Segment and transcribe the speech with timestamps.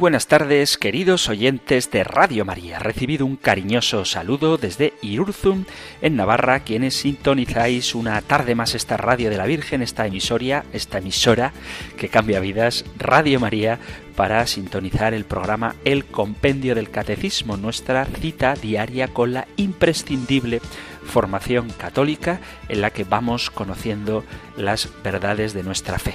[0.00, 2.78] Buenas tardes, queridos oyentes de Radio María.
[2.78, 5.66] Recibido un cariñoso saludo desde Irurzum,
[6.00, 10.98] en Navarra, quienes sintonizáis una tarde más esta Radio de la Virgen, esta emisoria, esta
[10.98, 11.52] emisora
[11.98, 13.78] que cambia vidas, Radio María,
[14.16, 20.62] para sintonizar el programa El Compendio del Catecismo, nuestra cita diaria con la imprescindible
[21.04, 24.24] formación católica en la que vamos conociendo
[24.56, 26.14] las verdades de nuestra fe.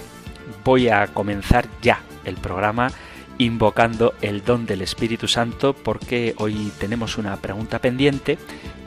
[0.63, 2.91] Voy a comenzar ya el programa
[3.37, 8.37] invocando el don del Espíritu Santo porque hoy tenemos una pregunta pendiente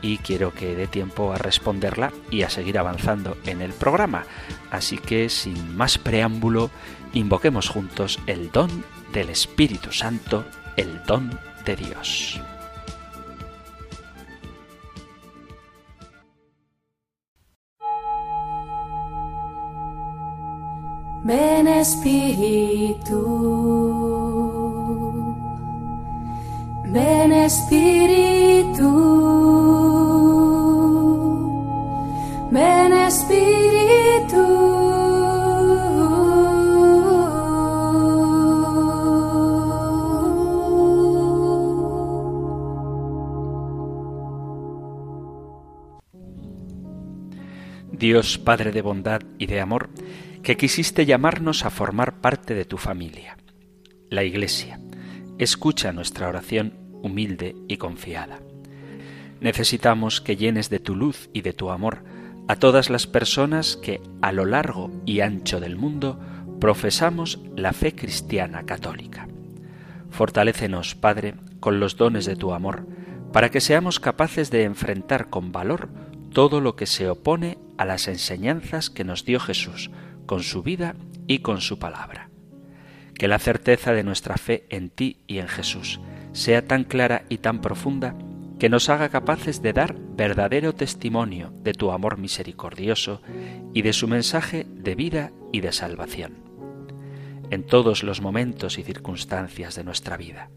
[0.03, 4.25] y quiero que dé tiempo a responderla y a seguir avanzando en el programa.
[4.71, 6.71] Así que sin más preámbulo,
[7.13, 10.45] invoquemos juntos el don del Espíritu Santo,
[10.77, 12.41] el don de Dios.
[21.29, 23.19] Ven Espíritu,
[47.93, 49.89] Dios Padre de bondad y de amor,
[50.43, 53.39] que quisiste llamarnos a formar parte de tu familia,
[54.11, 54.79] la Iglesia.
[55.39, 58.41] Escucha nuestra oración humilde y confiada.
[59.41, 62.03] Necesitamos que llenes de tu luz y de tu amor
[62.49, 66.19] a todas las personas que a lo largo y ancho del mundo
[66.61, 69.29] profesamos la fe cristiana católica.
[70.11, 72.87] Fortalécenos, Padre, con los dones de tu amor,
[73.33, 75.91] para que seamos capaces de enfrentar con valor
[76.33, 79.91] todo lo que se opone a las enseñanzas que nos dio Jesús,
[80.27, 82.31] con su vida y con su palabra.
[83.15, 86.01] Que la certeza de nuestra fe en ti y en Jesús
[86.33, 88.15] sea tan clara y tan profunda
[88.59, 93.23] que nos haga capaces de dar verdadero testimonio de tu amor misericordioso
[93.73, 96.35] y de su mensaje de vida y de salvación,
[97.51, 100.51] en todos los momentos y circunstancias de nuestra vida.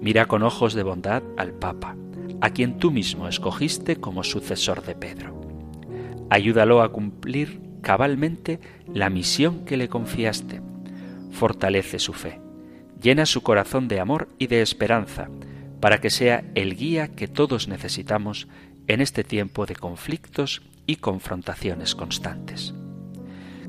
[0.00, 1.96] Mira con ojos de bondad al Papa,
[2.40, 5.40] a quien tú mismo escogiste como sucesor de Pedro.
[6.30, 8.58] Ayúdalo a cumplir cabalmente
[8.92, 10.62] la misión que le confiaste.
[11.30, 12.40] Fortalece su fe,
[13.02, 15.28] llena su corazón de amor y de esperanza,
[15.80, 18.48] para que sea el guía que todos necesitamos
[18.86, 22.74] en este tiempo de conflictos y confrontaciones constantes.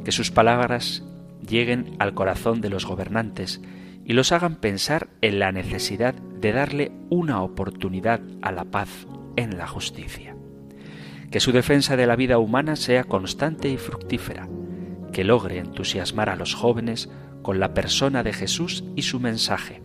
[0.06, 1.04] Que sus palabras
[1.48, 3.62] lleguen al corazón de los gobernantes
[4.06, 9.58] y los hagan pensar en la necesidad de darle una oportunidad a la paz en
[9.58, 10.36] la justicia.
[11.32, 14.48] Que su defensa de la vida humana sea constante y fructífera,
[15.12, 17.10] que logre entusiasmar a los jóvenes
[17.44, 19.84] con la persona de Jesús y su mensaje,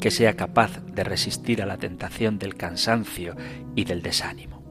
[0.00, 3.34] que sea capaz de resistir a la tentación del cansancio
[3.74, 4.62] y del desánimo.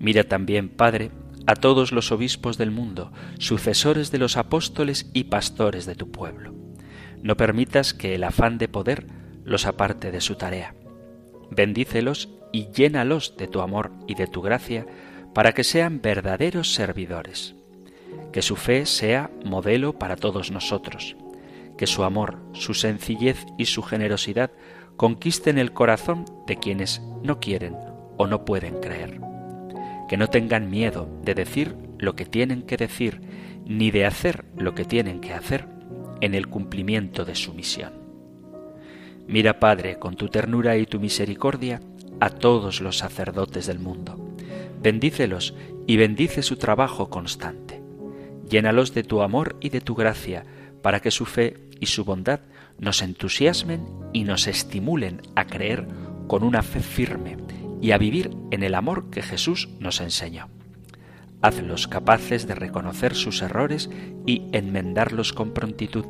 [0.00, 1.12] Mira también, Padre,
[1.46, 6.54] a todos los obispos del mundo, sucesores de los apóstoles y pastores de tu pueblo.
[7.22, 9.06] No permitas que el afán de poder
[9.44, 10.74] los aparte de su tarea.
[11.50, 14.86] Bendícelos y llénalos de tu amor y de tu gracia
[15.34, 17.54] para que sean verdaderos servidores.
[18.36, 21.16] Que su fe sea modelo para todos nosotros.
[21.78, 24.50] Que su amor, su sencillez y su generosidad
[24.96, 27.74] conquisten el corazón de quienes no quieren
[28.18, 29.22] o no pueden creer.
[30.06, 33.22] Que no tengan miedo de decir lo que tienen que decir,
[33.64, 35.66] ni de hacer lo que tienen que hacer
[36.20, 37.94] en el cumplimiento de su misión.
[39.26, 41.80] Mira, Padre, con tu ternura y tu misericordia,
[42.20, 44.34] a todos los sacerdotes del mundo.
[44.82, 45.54] Bendícelos
[45.86, 47.85] y bendice su trabajo constante.
[48.48, 50.44] Llénalos de tu amor y de tu gracia,
[50.82, 52.40] para que su fe y su bondad
[52.78, 55.86] nos entusiasmen y nos estimulen a creer
[56.28, 57.36] con una fe firme
[57.80, 60.48] y a vivir en el amor que Jesús nos enseñó.
[61.42, 63.90] Hazlos capaces de reconocer sus errores
[64.26, 66.06] y enmendarlos con prontitud.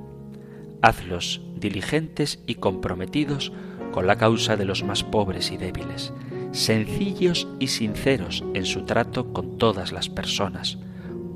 [0.83, 3.53] Hazlos diligentes y comprometidos
[3.93, 6.12] con la causa de los más pobres y débiles,
[6.53, 10.79] sencillos y sinceros en su trato con todas las personas,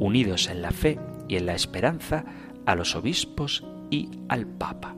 [0.00, 0.98] unidos en la fe
[1.28, 2.24] y en la esperanza
[2.66, 4.96] a los obispos y al Papa.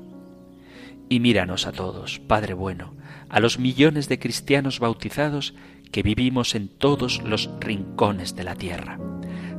[1.09, 2.95] y míranos a todos, Padre bueno,
[3.29, 5.55] a los millones de cristianos bautizados
[5.91, 8.99] que vivimos en todos los rincones de la tierra.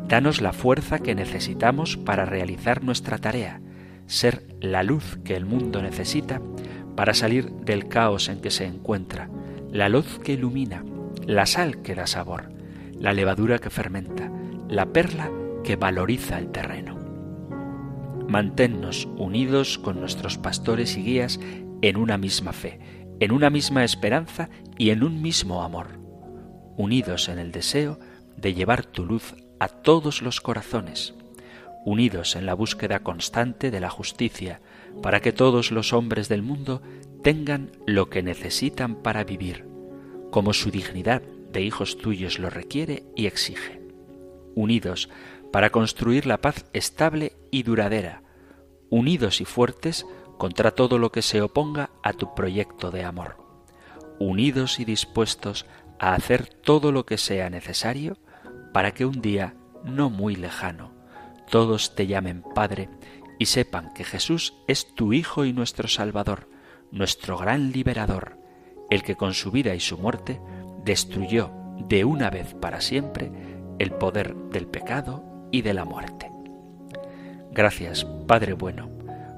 [0.07, 3.61] Danos la fuerza que necesitamos para realizar nuestra tarea,
[4.07, 6.41] ser la luz que el mundo necesita
[6.95, 9.29] para salir del caos en que se encuentra,
[9.71, 10.83] la luz que ilumina,
[11.25, 12.51] la sal que da sabor,
[12.99, 14.31] la levadura que fermenta,
[14.73, 15.31] la perla
[15.63, 16.97] que valoriza el terreno.
[18.27, 21.39] Manténnos unidos con nuestros pastores y guías
[21.83, 22.79] en una misma fe,
[23.19, 24.49] en una misma esperanza
[24.79, 25.99] y en un mismo amor,
[26.75, 27.99] unidos en el deseo
[28.35, 31.13] de llevar tu luz a todos los corazones,
[31.85, 34.59] unidos en la búsqueda constante de la justicia,
[35.03, 36.81] para que todos los hombres del mundo
[37.21, 39.67] tengan lo que necesitan para vivir,
[40.31, 41.21] como su dignidad
[41.51, 43.82] de hijos tuyos lo requiere y exige,
[44.55, 45.09] unidos
[45.51, 48.23] para construir la paz estable y duradera,
[48.89, 50.05] unidos y fuertes
[50.37, 53.37] contra todo lo que se oponga a tu proyecto de amor,
[54.19, 55.65] unidos y dispuestos
[55.99, 58.17] a hacer todo lo que sea necesario
[58.73, 61.03] para que un día no muy lejano
[61.53, 62.89] todos te llamen Padre
[63.37, 66.49] y sepan que Jesús es tu Hijo y nuestro Salvador,
[66.91, 68.39] nuestro gran liberador,
[68.89, 70.41] el que con su vida y su muerte
[70.83, 71.51] destruyó
[71.87, 73.31] de una vez para siempre
[73.79, 76.29] el poder del pecado y de la muerte.
[77.51, 78.89] Gracias, Padre bueno,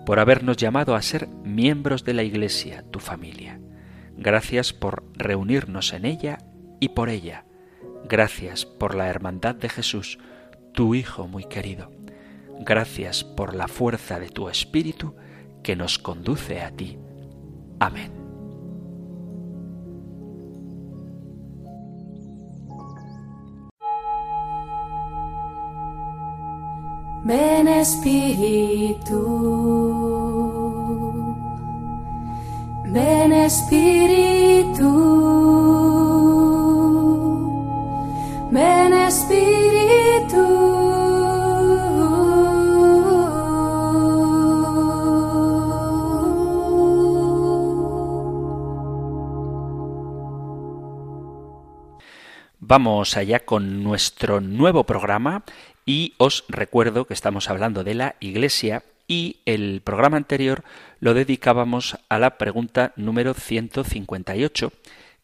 [0.06, 3.60] por habernos llamado a ser miembros de la Iglesia, tu familia.
[4.18, 6.38] Gracias por reunirnos en ella
[6.80, 7.46] y por ella.
[8.08, 10.20] Gracias por la hermandad de Jesús,
[10.74, 11.92] tu Hijo muy querido.
[12.60, 15.16] Gracias por la fuerza de tu Espíritu
[15.64, 16.98] que nos conduce a ti.
[17.80, 18.25] Amén.
[27.26, 29.20] Ven Espíritu,
[32.86, 34.92] ven Espíritu,
[38.52, 40.46] ven Espíritu.
[52.60, 55.44] Vamos allá con nuestro nuevo programa
[55.86, 60.64] y os recuerdo que estamos hablando de la Iglesia y el programa anterior
[61.00, 64.74] lo dedicábamos a la pregunta número 158,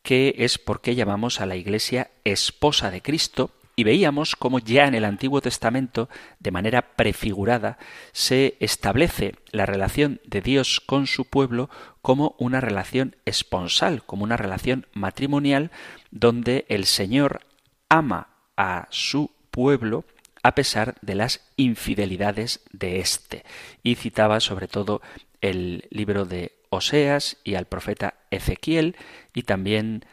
[0.04, 3.52] que es por qué llamamos a la Iglesia esposa de Cristo.
[3.76, 6.10] Y veíamos cómo ya en el Antiguo Testamento,
[6.40, 7.80] de manera prefigurada,
[8.12, 11.70] se establece la relación de Dios con su pueblo
[12.04, 15.72] como una relación esponsal, como una relación matrimonial,
[16.12, 17.42] donde el Señor
[17.90, 20.06] ama a su pueblo
[20.44, 23.44] a pesar de las infidelidades de éste.
[23.84, 25.02] Y citaba sobre todo
[25.42, 28.96] el libro de Oseas y al profeta Ezequiel
[29.34, 30.06] y también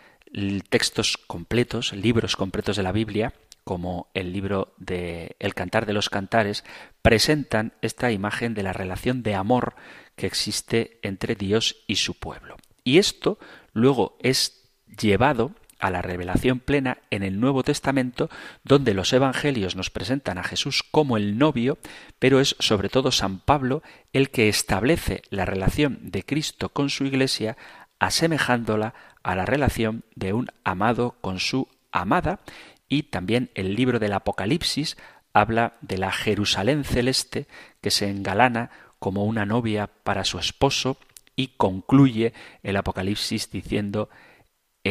[0.68, 3.32] textos completos, libros completos de la Biblia,
[3.64, 6.64] como el libro de El Cantar de los Cantares,
[7.02, 9.74] presentan esta imagen de la relación de amor
[10.16, 12.56] que existe entre Dios y su pueblo.
[12.82, 13.38] Y esto
[13.72, 14.64] luego es
[15.00, 18.28] llevado a la revelación plena en el Nuevo Testamento,
[18.64, 21.78] donde los Evangelios nos presentan a Jesús como el novio,
[22.18, 23.82] pero es sobre todo San Pablo
[24.12, 27.56] el que establece la relación de Cristo con su Iglesia,
[27.98, 32.40] asemejándola a la relación de un amado con su amada,
[32.88, 34.96] y también el libro del Apocalipsis
[35.32, 37.46] habla de la Jerusalén celeste
[37.80, 40.96] que se engalana como una novia para su esposo
[41.36, 42.32] y concluye
[42.62, 44.08] el Apocalipsis diciendo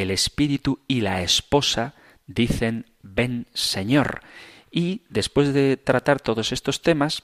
[0.01, 1.93] el espíritu y la esposa
[2.25, 4.21] dicen ven Señor.
[4.71, 7.23] Y después de tratar todos estos temas,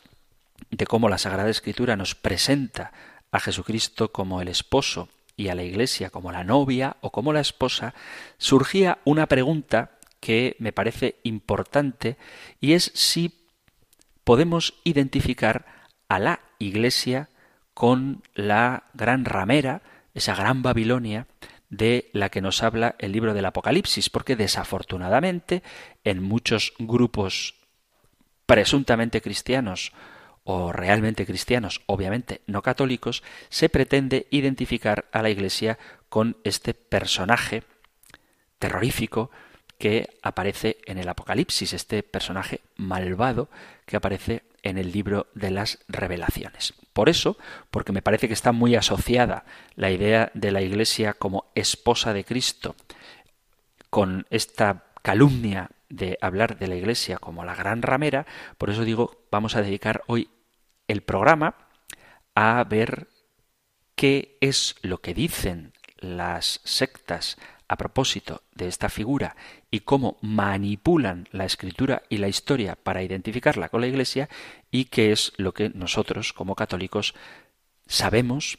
[0.71, 2.91] de cómo la Sagrada Escritura nos presenta
[3.31, 7.41] a Jesucristo como el esposo y a la Iglesia como la novia o como la
[7.41, 7.93] esposa,
[8.37, 12.17] surgía una pregunta que me parece importante
[12.61, 13.45] y es si
[14.23, 15.65] podemos identificar
[16.07, 17.29] a la Iglesia
[17.73, 19.81] con la gran ramera,
[20.13, 21.27] esa gran Babilonia,
[21.77, 25.63] de la que nos habla el libro del Apocalipsis, porque desafortunadamente
[26.03, 27.55] en muchos grupos
[28.45, 29.91] presuntamente cristianos
[30.43, 37.63] o realmente cristianos, obviamente no católicos, se pretende identificar a la Iglesia con este personaje
[38.59, 39.31] terrorífico
[39.79, 43.49] que aparece en el Apocalipsis, este personaje malvado
[43.85, 46.73] que aparece en el libro de las revelaciones.
[46.93, 47.37] Por eso,
[47.71, 49.45] porque me parece que está muy asociada
[49.75, 52.75] la idea de la Iglesia como esposa de Cristo
[53.89, 58.25] con esta calumnia de hablar de la Iglesia como la gran ramera,
[58.57, 60.29] por eso digo, vamos a dedicar hoy
[60.87, 61.55] el programa
[62.35, 63.07] a ver
[63.95, 69.35] qué es lo que dicen las sectas a propósito de esta figura
[69.71, 74.29] y cómo manipulan la escritura y la historia para identificarla con la Iglesia
[74.71, 77.13] y qué es lo que nosotros como católicos
[77.87, 78.57] sabemos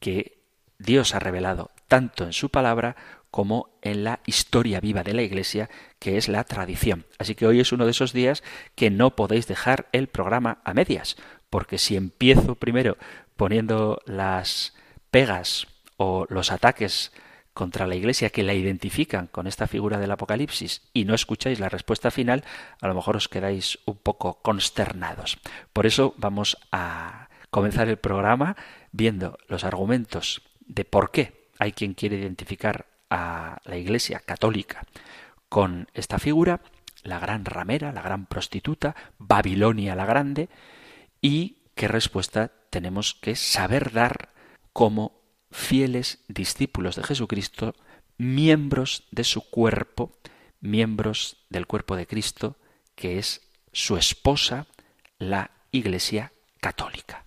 [0.00, 0.38] que
[0.78, 2.96] Dios ha revelado tanto en su palabra
[3.30, 5.68] como en la historia viva de la Iglesia,
[5.98, 7.04] que es la tradición.
[7.18, 8.44] Así que hoy es uno de esos días
[8.76, 11.16] que no podéis dejar el programa a medias,
[11.50, 12.96] porque si empiezo primero
[13.36, 14.74] poniendo las
[15.10, 17.12] pegas o los ataques
[17.54, 21.68] contra la Iglesia que la identifican con esta figura del Apocalipsis y no escucháis la
[21.68, 22.44] respuesta final,
[22.80, 25.38] a lo mejor os quedáis un poco consternados.
[25.72, 28.56] Por eso vamos a comenzar el programa
[28.90, 34.84] viendo los argumentos de por qué hay quien quiere identificar a la Iglesia católica
[35.48, 36.60] con esta figura,
[37.04, 40.48] la gran ramera, la gran prostituta, Babilonia la grande,
[41.20, 44.30] y qué respuesta tenemos que saber dar
[44.72, 45.23] como
[45.54, 47.74] fieles discípulos de Jesucristo,
[48.18, 50.12] miembros de su cuerpo,
[50.60, 52.56] miembros del cuerpo de Cristo,
[52.96, 53.40] que es
[53.72, 54.66] su esposa,
[55.18, 57.24] la Iglesia católica.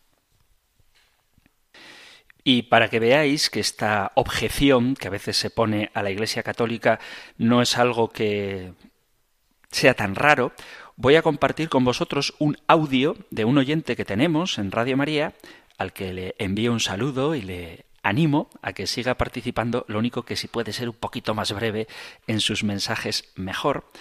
[2.43, 6.43] Y para que veáis que esta objeción que a veces se pone a la Iglesia
[6.43, 6.99] Católica
[7.37, 8.73] no es algo que
[9.71, 10.51] sea tan raro,
[10.95, 15.33] voy a compartir con vosotros un audio de un oyente que tenemos en Radio María,
[15.77, 20.23] al que le envío un saludo y le animo a que siga participando, lo único
[20.23, 21.87] que si puede ser un poquito más breve
[22.27, 23.91] en sus mensajes mejor.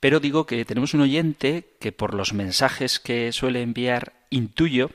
[0.00, 4.90] Pero digo que tenemos un oyente que por los mensajes que suele enviar intuyo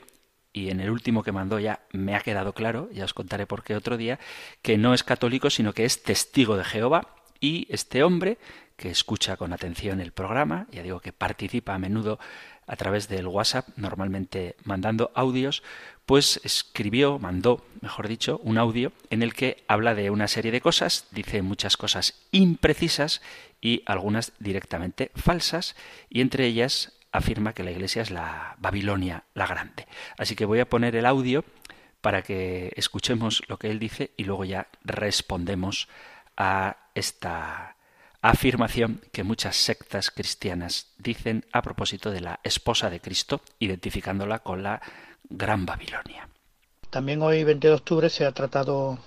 [0.52, 3.62] y en el último que mandó ya me ha quedado claro, ya os contaré por
[3.62, 4.18] qué otro día,
[4.60, 7.14] que no es católico, sino que es testigo de Jehová.
[7.40, 8.38] Y este hombre,
[8.78, 12.18] que escucha con atención el programa, ya digo que participa a menudo
[12.66, 15.64] a través del WhatsApp, normalmente mandando audios,
[16.06, 20.60] pues escribió, mandó, mejor dicho, un audio en el que habla de una serie de
[20.60, 23.20] cosas, dice muchas cosas imprecisas
[23.60, 25.74] y algunas directamente falsas,
[26.08, 29.88] y entre ellas afirma que la iglesia es la Babilonia la Grande.
[30.16, 31.44] Así que voy a poner el audio
[32.00, 35.88] para que escuchemos lo que él dice y luego ya respondemos
[36.36, 37.74] a esta
[38.22, 44.62] afirmación que muchas sectas cristianas dicen a propósito de la esposa de Cristo, identificándola con
[44.62, 44.80] la
[45.28, 46.28] Gran Babilonia.
[46.90, 48.98] También hoy, 20 de octubre, se ha tratado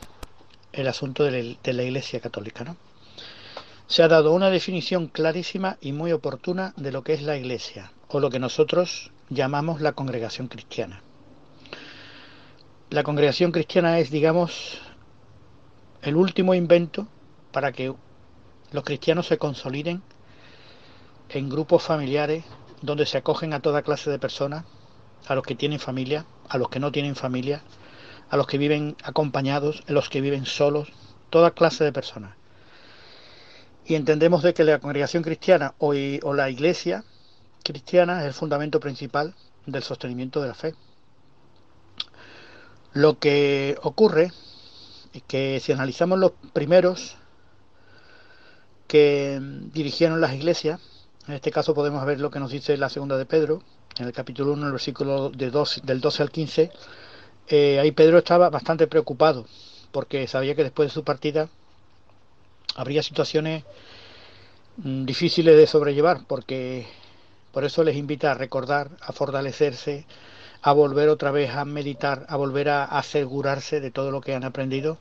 [0.72, 2.78] el asunto de la, Iglesia Católica, ¿no?
[3.88, 7.92] se ha dado una definición clarísima y muy oportuna de lo que es la Iglesia,
[8.08, 11.02] o lo que nosotros llamamos la congregación cristiana.
[12.90, 14.80] La congregación cristiana es, digamos,
[16.02, 17.08] el último invento
[17.52, 17.94] para que
[18.72, 20.02] los cristianos se consoliden
[21.30, 22.44] en grupos familiares
[22.82, 24.66] donde se acogen a toda clase de personas,
[25.28, 27.62] a los que tienen familia, a los que no tienen familia,
[28.30, 30.90] a los que viven acompañados, a los que viven solos,
[31.30, 32.42] toda clase de personas
[33.86, 37.04] y entendemos de que la congregación cristiana o, o la iglesia
[37.64, 39.36] cristiana es el fundamento principal
[39.66, 40.76] del sostenimiento de la fe.
[42.94, 44.32] Lo que ocurre
[45.14, 47.18] es que si analizamos los primeros
[48.92, 49.40] que
[49.72, 50.82] dirigieron las iglesias,
[51.26, 53.64] en este caso podemos ver lo que nos dice la segunda de Pedro,
[53.98, 55.50] en el capítulo 1, el versículo de
[55.84, 56.72] del 12 al 15,
[57.48, 59.46] eh, ahí Pedro estaba bastante preocupado
[59.94, 61.48] porque sabía que después de su partida
[62.76, 63.64] habría situaciones
[64.76, 66.86] mm, difíciles de sobrellevar porque
[67.54, 70.06] por eso les invita a recordar, a fortalecerse,
[70.62, 74.44] a volver otra vez a meditar, a volver a asegurarse de todo lo que han
[74.44, 74.98] aprendido.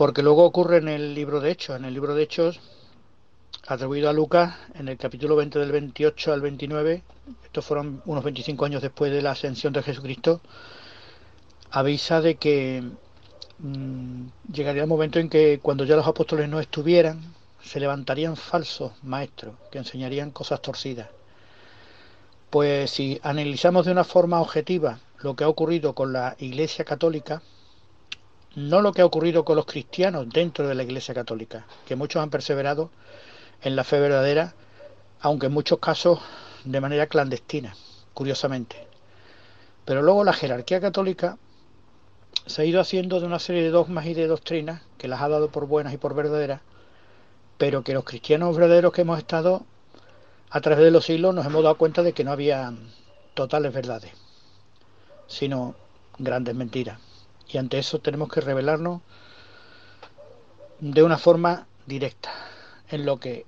[0.00, 2.58] Porque luego ocurre en el libro de Hechos, en el libro de Hechos
[3.66, 7.02] atribuido a Lucas, en el capítulo 20 del 28 al 29,
[7.44, 10.40] estos fueron unos 25 años después de la ascensión de Jesucristo,
[11.70, 12.82] avisa de que
[13.62, 17.20] Mm, llegaría el momento en que cuando ya los apóstoles no estuvieran,
[17.62, 21.08] se levantarían falsos maestros que enseñarían cosas torcidas.
[22.48, 27.42] Pues si analizamos de una forma objetiva lo que ha ocurrido con la Iglesia Católica,
[28.56, 32.22] no lo que ha ocurrido con los cristianos dentro de la Iglesia Católica, que muchos
[32.22, 32.90] han perseverado
[33.62, 34.54] en la fe verdadera,
[35.20, 36.20] aunque en muchos casos
[36.64, 37.74] de manera clandestina,
[38.14, 38.86] curiosamente.
[39.84, 41.38] Pero luego la jerarquía católica
[42.46, 45.28] se ha ido haciendo de una serie de dogmas y de doctrinas que las ha
[45.28, 46.60] dado por buenas y por verdaderas,
[47.58, 49.64] pero que los cristianos verdaderos que hemos estado
[50.50, 52.72] a través de los siglos nos hemos dado cuenta de que no había
[53.34, 54.12] totales verdades,
[55.28, 55.76] sino
[56.18, 57.09] grandes mentiras.
[57.52, 59.00] Y ante eso tenemos que revelarnos
[60.78, 62.32] de una forma directa,
[62.88, 63.44] en lo que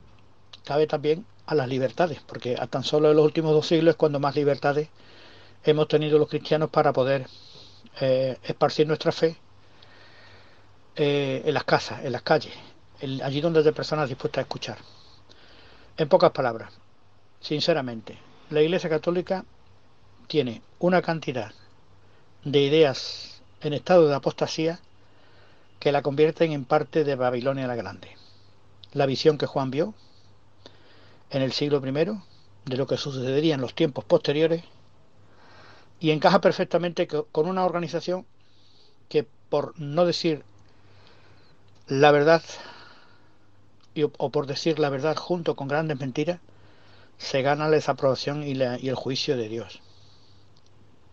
[0.64, 4.20] cabe también a las libertades, porque tan solo en los últimos dos siglos es cuando
[4.20, 4.88] más libertades
[5.64, 7.26] hemos tenido los cristianos para poder
[8.00, 9.36] eh, esparcir nuestra fe
[10.96, 12.52] eh, en las casas, en las calles,
[13.22, 14.78] allí donde hay personas dispuestas a escuchar.
[15.96, 16.72] En pocas palabras,
[17.40, 18.18] sinceramente,
[18.50, 19.44] la Iglesia Católica
[20.26, 21.52] tiene una cantidad
[22.44, 23.31] de ideas
[23.62, 24.80] en estado de apostasía
[25.78, 28.16] que la convierten en parte de Babilonia la Grande.
[28.92, 29.94] La visión que Juan vio
[31.30, 34.62] en el siglo I de lo que sucedería en los tiempos posteriores
[35.98, 38.26] y encaja perfectamente con una organización
[39.08, 40.44] que, por no decir
[41.86, 42.42] la verdad,
[44.18, 46.40] o por decir la verdad junto con grandes mentiras,
[47.18, 49.80] se gana la desaprobación y, y el juicio de Dios.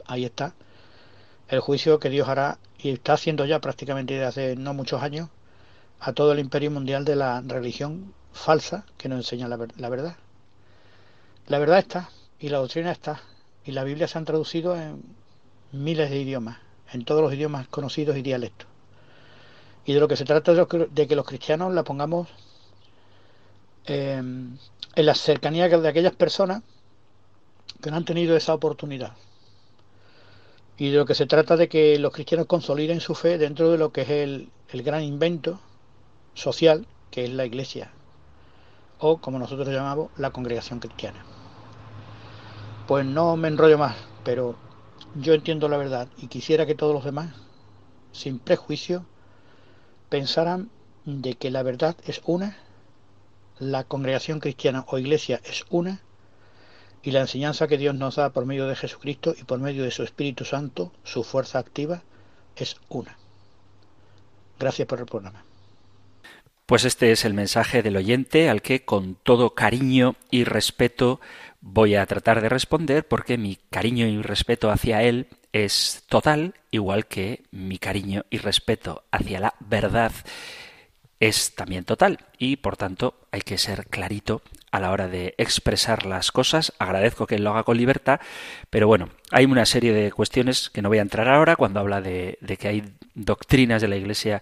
[0.05, 0.53] Ahí está
[1.49, 5.29] el juicio que Dios hará y está haciendo ya prácticamente desde hace no muchos años
[5.99, 10.15] a todo el imperio mundial de la religión falsa que nos enseña la, verdad.
[11.47, 13.21] La verdad está y la doctrina está
[13.65, 15.03] y la Biblia se han traducido en
[15.71, 16.59] miles de idiomas,
[16.93, 18.67] en todos los idiomas conocidos y dialectos.
[19.85, 22.27] Y de lo que se trata es de que los cristianos la pongamos
[23.85, 24.57] em,
[24.95, 26.61] en la cercanía de aquellas personas
[27.81, 29.13] que no han tenido esa oportunidad.
[30.79, 33.77] Y de lo que se trata de que los cristianos consoliden su fe dentro de
[33.77, 35.59] lo que es el, gran invento
[36.33, 37.91] social que es la iglesia,
[38.99, 41.25] o como nosotros llamamos, la congregación cristiana.
[42.87, 44.55] Pues no me enrollo más, pero
[45.15, 47.35] yo entiendo la verdad y quisiera que todos los demás,
[48.13, 49.05] sin prejuicio,
[50.07, 50.69] pensaran
[51.03, 52.57] de que la verdad es una,
[53.59, 55.99] la congregación cristiana o iglesia es una,
[57.03, 59.91] y la enseñanza que Dios nos da por medio de Jesucristo y por medio de
[59.91, 62.03] su Espíritu Santo, su fuerza activa,
[62.55, 63.17] es una.
[64.59, 65.43] Gracias por el programa.
[66.65, 71.19] Pues este es el mensaje del oyente al que con todo cariño y respeto
[71.61, 77.07] voy a tratar de responder porque mi cariño y respeto hacia él es total, igual
[77.07, 80.11] que mi cariño y respeto hacia la verdad
[81.19, 86.05] es también total y por tanto hay que ser clarito a la hora de expresar
[86.05, 86.73] las cosas.
[86.79, 88.19] Agradezco que él lo haga con libertad,
[88.69, 92.01] pero bueno, hay una serie de cuestiones que no voy a entrar ahora cuando habla
[92.01, 92.83] de, que hay
[93.15, 94.41] doctrinas de la Iglesia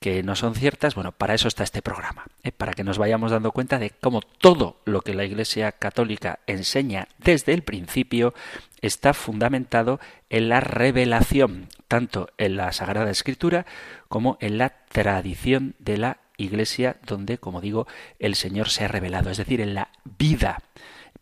[0.00, 2.52] que no son ciertas, bueno, para eso está este programa, ¿eh?
[2.52, 7.08] para que nos vayamos dando cuenta de cómo todo lo que la Iglesia Católica enseña
[7.18, 8.32] desde el principio
[8.80, 9.98] está fundamentado
[10.30, 13.66] en la revelación, tanto en la Sagrada Escritura
[14.08, 17.86] como en la tradición de la Iglesia, donde, como digo,
[18.18, 20.62] el Señor se ha revelado, es decir, en la vida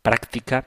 [0.03, 0.67] práctica,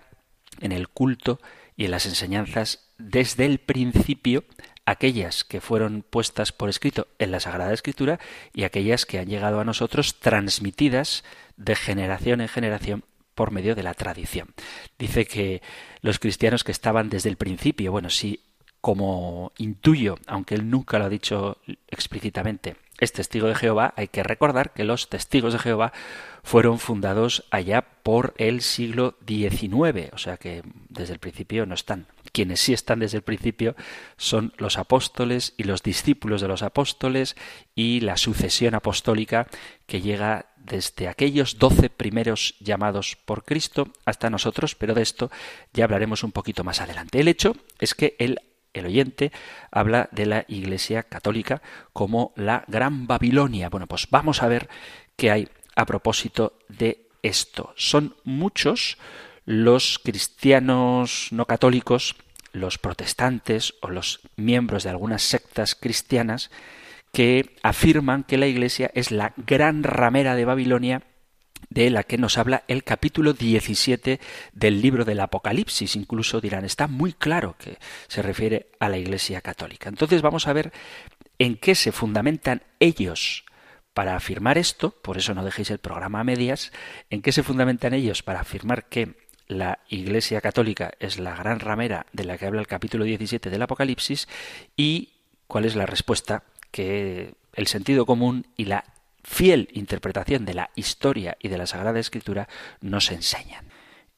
[0.59, 1.39] en el culto
[1.77, 4.43] y en las enseñanzas desde el principio
[4.85, 8.19] aquellas que fueron puestas por escrito en la Sagrada Escritura
[8.53, 11.23] y aquellas que han llegado a nosotros transmitidas
[11.55, 13.03] de generación en generación
[13.35, 14.49] por medio de la tradición.
[14.97, 15.61] Dice que
[16.01, 18.41] los cristianos que estaban desde el principio, bueno, sí,
[18.81, 21.57] como intuyo, aunque él nunca lo ha dicho
[21.87, 25.93] explícitamente, es testigo de Jehová, hay que recordar que los testigos de Jehová
[26.43, 32.07] fueron fundados allá por el siglo XIX, o sea que desde el principio no están.
[32.31, 33.75] Quienes sí están desde el principio
[34.17, 37.35] son los apóstoles y los discípulos de los apóstoles
[37.75, 39.47] y la sucesión apostólica
[39.85, 45.31] que llega desde aquellos doce primeros llamados por Cristo hasta nosotros, pero de esto
[45.73, 47.19] ya hablaremos un poquito más adelante.
[47.19, 48.39] El hecho es que el
[48.73, 49.31] el oyente
[49.71, 51.61] habla de la Iglesia Católica
[51.93, 53.69] como la Gran Babilonia.
[53.69, 54.69] Bueno, pues vamos a ver
[55.15, 57.73] qué hay a propósito de esto.
[57.75, 58.97] Son muchos
[59.45, 62.15] los cristianos no católicos,
[62.51, 66.51] los protestantes o los miembros de algunas sectas cristianas
[67.11, 71.01] que afirman que la Iglesia es la gran ramera de Babilonia
[71.69, 74.19] de la que nos habla el capítulo 17
[74.53, 75.95] del libro del Apocalipsis.
[75.95, 79.89] Incluso dirán, está muy claro que se refiere a la Iglesia Católica.
[79.89, 80.71] Entonces vamos a ver
[81.37, 83.45] en qué se fundamentan ellos
[83.93, 86.71] para afirmar esto, por eso no dejéis el programa a medias,
[87.09, 89.15] en qué se fundamentan ellos para afirmar que
[89.47, 93.61] la Iglesia Católica es la gran ramera de la que habla el capítulo 17 del
[93.61, 94.27] Apocalipsis
[94.77, 95.13] y
[95.47, 98.85] cuál es la respuesta que el sentido común y la
[99.29, 102.49] fiel interpretación de la historia y de la Sagrada Escritura
[102.81, 103.69] nos enseñan.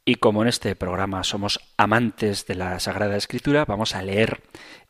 [0.06, 4.41] Y como en este programa somos amantes de la Sagrada Escritura, vamos a leer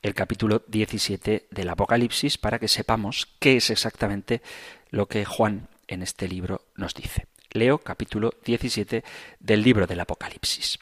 [0.03, 4.43] el capítulo 17 del Apocalipsis para que sepamos qué es exactamente
[4.91, 7.25] lo que Juan en este libro nos dice.
[7.51, 9.03] Leo capítulo 17
[9.39, 10.77] del libro del Apocalipsis.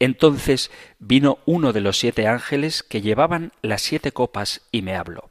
[0.00, 5.30] Entonces vino uno de los siete ángeles que llevaban las siete copas y me habló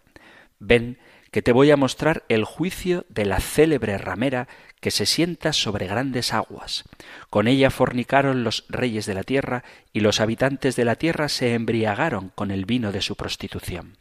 [0.63, 0.98] ven
[1.34, 4.48] que te voy a mostrar el juicio de la célebre ramera
[4.80, 6.84] que se sienta sobre grandes aguas.
[7.32, 11.56] Con ella fornicaron los reyes de la tierra, y los habitantes de la tierra se
[11.56, 13.98] embriagaron con el vino de su prostitución.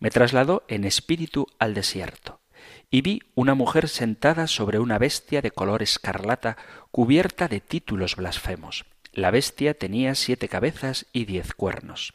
[0.00, 2.40] Me trasladó en espíritu al desierto,
[2.90, 6.56] y vi una mujer sentada sobre una bestia de color escarlata
[6.90, 8.86] cubierta de títulos blasfemos.
[9.12, 12.14] La bestia tenía siete cabezas y diez cuernos.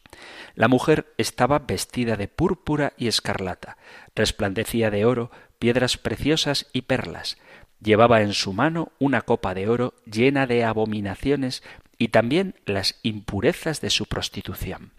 [0.55, 3.77] La mujer estaba vestida de púrpura y escarlata,
[4.15, 5.29] resplandecía de oro,
[5.59, 7.37] piedras preciosas y perlas.
[7.81, 11.63] Llevaba en su mano una copa de oro llena de abominaciones
[11.97, 14.91] y también las impurezas de su prostitución.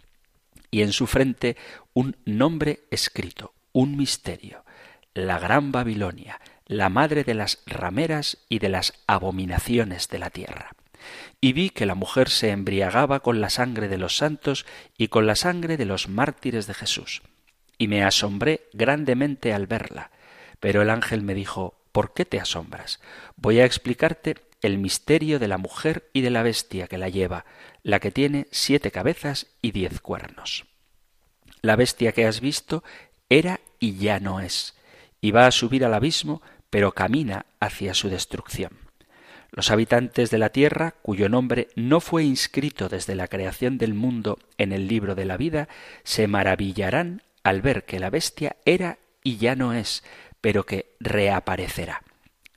[0.70, 1.56] Y en su frente
[1.94, 4.64] un nombre escrito, un misterio,
[5.14, 10.75] la Gran Babilonia, la madre de las rameras y de las abominaciones de la tierra
[11.40, 14.66] y vi que la mujer se embriagaba con la sangre de los santos
[14.96, 17.22] y con la sangre de los mártires de Jesús.
[17.78, 20.10] Y me asombré grandemente al verla.
[20.60, 23.00] Pero el ángel me dijo ¿Por qué te asombras?
[23.36, 27.46] Voy a explicarte el misterio de la mujer y de la bestia que la lleva,
[27.82, 30.66] la que tiene siete cabezas y diez cuernos.
[31.62, 32.84] La bestia que has visto
[33.28, 34.74] era y ya no es,
[35.20, 38.85] y va a subir al abismo, pero camina hacia su destrucción.
[39.56, 44.38] Los habitantes de la tierra, cuyo nombre no fue inscrito desde la creación del mundo
[44.58, 45.66] en el libro de la vida,
[46.04, 50.04] se maravillarán al ver que la bestia era y ya no es,
[50.42, 52.02] pero que reaparecerá.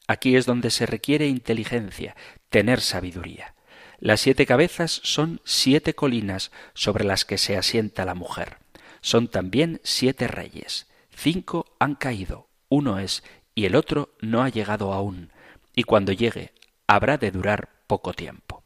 [0.07, 2.17] Aquí es donde se requiere inteligencia,
[2.49, 3.55] tener sabiduría.
[3.99, 8.57] Las siete cabezas son siete colinas sobre las que se asienta la mujer.
[8.99, 10.87] Son también siete reyes.
[11.15, 13.23] Cinco han caído, uno es,
[13.55, 15.31] y el otro no ha llegado aún.
[15.73, 16.51] Y cuando llegue
[16.89, 18.63] habrá de durar poco tiempo.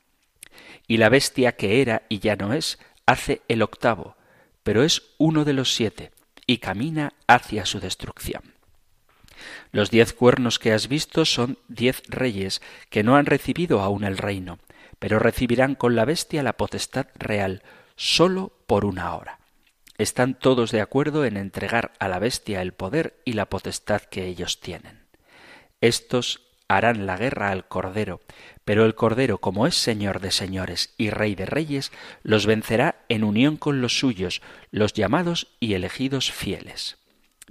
[0.87, 4.15] Y la bestia que era y ya no es, hace el octavo,
[4.63, 6.11] pero es uno de los siete,
[6.47, 8.53] y camina hacia su destrucción.
[9.73, 14.17] Los diez cuernos que has visto son diez reyes que no han recibido aún el
[14.17, 14.57] reino,
[14.99, 17.61] pero recibirán con la bestia la potestad real,
[17.97, 19.39] sólo por una hora.
[19.97, 24.27] Están todos de acuerdo en entregar a la bestia el poder y la potestad que
[24.27, 25.03] ellos tienen.
[25.81, 28.21] Estos harán la guerra al Cordero,
[28.65, 31.91] pero el Cordero, como es Señor de señores y Rey de reyes,
[32.23, 36.97] los vencerá en unión con los suyos, los llamados y elegidos fieles.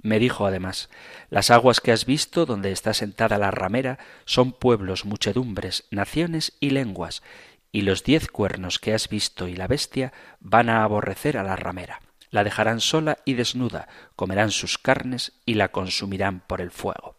[0.01, 0.89] Me dijo además,
[1.29, 6.71] las aguas que has visto donde está sentada la ramera son pueblos, muchedumbres, naciones y
[6.71, 7.23] lenguas,
[7.71, 11.55] y los diez cuernos que has visto y la bestia van a aborrecer a la
[11.55, 12.01] ramera.
[12.31, 17.12] La dejarán sola y desnuda, comerán sus carnes y la consumirán por el fuego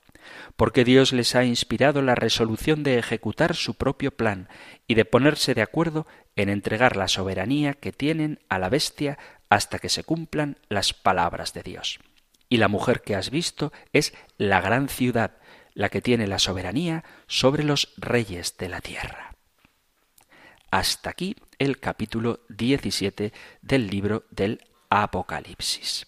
[0.57, 4.49] porque Dios les ha inspirado la resolución de ejecutar su propio plan
[4.87, 6.07] y de ponerse de acuerdo
[6.37, 11.53] en entregar la soberanía que tienen a la bestia hasta que se cumplan las palabras
[11.53, 11.99] de Dios.
[12.49, 15.39] Y la mujer que has visto es la gran ciudad,
[15.75, 19.35] la que tiene la soberanía sobre los reyes de la tierra.
[20.71, 23.33] Hasta aquí el capítulo 17
[23.63, 24.61] del libro del
[24.91, 26.07] Apocalipsis.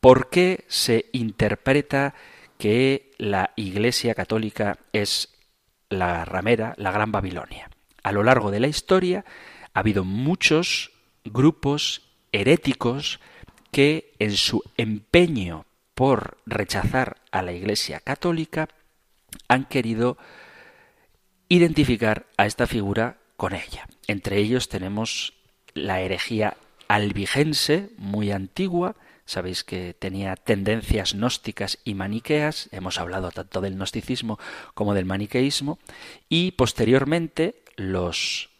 [0.00, 2.14] ¿Por qué se interpreta
[2.58, 5.30] que la Iglesia católica es
[5.88, 7.70] la ramera, la Gran Babilonia.
[8.02, 9.24] A lo largo de la historia
[9.72, 10.92] ha habido muchos
[11.24, 13.20] grupos heréticos
[13.70, 18.68] que en su empeño por rechazar a la Iglesia católica
[19.48, 20.16] han querido
[21.48, 23.88] identificar a esta figura con ella.
[24.06, 25.34] Entre ellos tenemos
[25.74, 26.56] la herejía
[26.88, 34.38] albigense, muy antigua, Sabéis que tenía tendencias gnósticas y maniqueas, hemos hablado tanto del gnosticismo
[34.74, 35.78] como del maniqueísmo,
[36.28, 38.50] y posteriormente los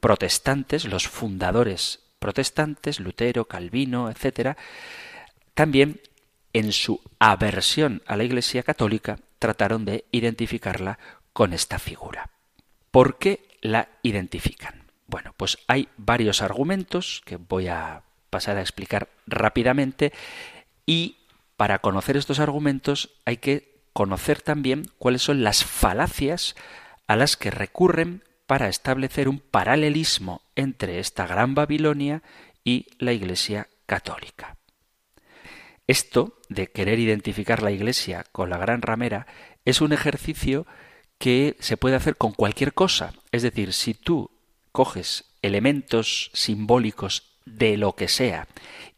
[0.00, 4.56] protestantes, los fundadores protestantes, Lutero, Calvino, etc.,
[5.54, 6.00] también
[6.52, 10.98] en su aversión a la Iglesia católica trataron de identificarla
[11.32, 12.30] con esta figura.
[12.90, 14.84] ¿Por qué la identifican?
[15.06, 20.12] Bueno, pues hay varios argumentos que voy a pasar a explicar rápidamente
[20.86, 21.16] y
[21.56, 26.54] para conocer estos argumentos hay que conocer también cuáles son las falacias
[27.06, 32.22] a las que recurren para establecer un paralelismo entre esta gran Babilonia
[32.64, 34.56] y la Iglesia católica.
[35.86, 39.26] Esto de querer identificar la Iglesia con la gran ramera
[39.64, 40.66] es un ejercicio
[41.18, 43.12] que se puede hacer con cualquier cosa.
[43.32, 44.30] Es decir, si tú
[44.72, 48.46] coges elementos simbólicos de lo que sea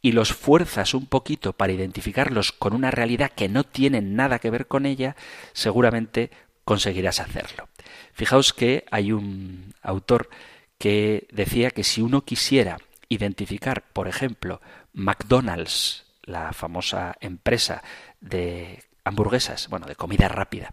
[0.02, 4.50] y los fuerzas un poquito para identificarlos con una realidad que no tiene nada que
[4.50, 5.16] ver con ella,
[5.52, 6.30] seguramente
[6.64, 7.68] conseguirás hacerlo.
[8.12, 10.30] Fijaos que hay un autor
[10.78, 14.60] que decía que si uno quisiera identificar, por ejemplo,
[14.92, 17.82] McDonald's, la famosa empresa
[18.20, 20.72] de hamburguesas, bueno, de comida rápida,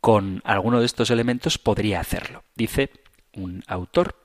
[0.00, 2.44] con alguno de estos elementos podría hacerlo.
[2.54, 2.90] Dice
[3.32, 4.16] un autor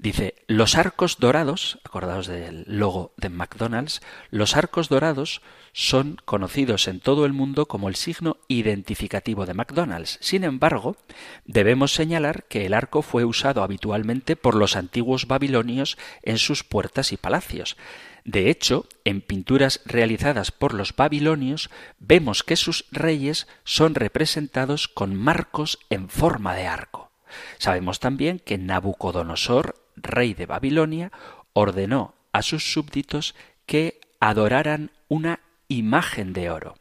[0.00, 5.42] Dice, los arcos dorados, acordados del logo de McDonald's, los arcos dorados
[5.74, 10.16] son conocidos en todo el mundo como el signo identificativo de McDonald's.
[10.22, 10.96] Sin embargo,
[11.44, 17.12] debemos señalar que el arco fue usado habitualmente por los antiguos babilonios en sus puertas
[17.12, 17.76] y palacios.
[18.24, 25.14] De hecho, en pinturas realizadas por los babilonios vemos que sus reyes son representados con
[25.14, 27.10] marcos en forma de arco.
[27.58, 31.12] Sabemos también que Nabucodonosor rey de Babilonia,
[31.52, 33.34] ordenó a sus súbditos
[33.66, 36.74] que adoraran una imagen de oro.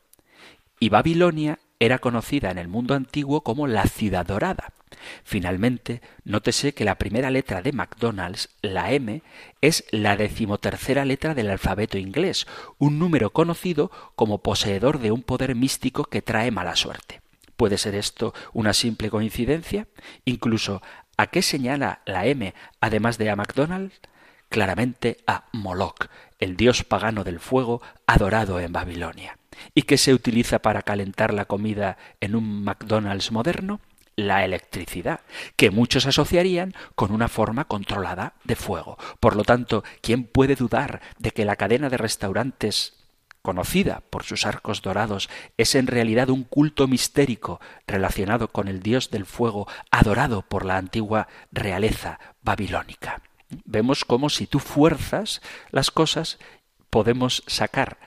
[0.80, 4.74] Y Babilonia era conocida en el mundo antiguo como la ciudad dorada.
[5.24, 9.22] Finalmente, nótese que la primera letra de McDonald's, la M,
[9.62, 15.56] es la decimotercera letra del alfabeto inglés, un número conocido como poseedor de un poder
[15.56, 17.22] místico que trae mala suerte.
[17.56, 19.88] ¿Puede ser esto una simple coincidencia?
[20.26, 20.82] Incluso
[21.20, 24.00] ¿A qué señala la M además de a McDonald's?
[24.48, 26.06] Claramente a Moloch,
[26.40, 29.38] el dios pagano del fuego adorado en Babilonia.
[29.76, 33.82] ¿Y qué se utiliza para calentar la comida en un McDonald's moderno?
[34.16, 35.20] La electricidad,
[35.58, 38.98] que muchos asociarían con una forma controlada de fuego.
[39.20, 42.99] Por lo tanto, ¿quién puede dudar de que la cadena de restaurantes
[43.50, 49.10] conocida por sus arcos dorados, es en realidad un culto mistérico relacionado con el dios
[49.10, 53.24] del fuego adorado por la antigua realeza babilónica.
[53.66, 56.38] Vemos cómo si tú fuerzas las cosas
[56.92, 57.98] podemos sacar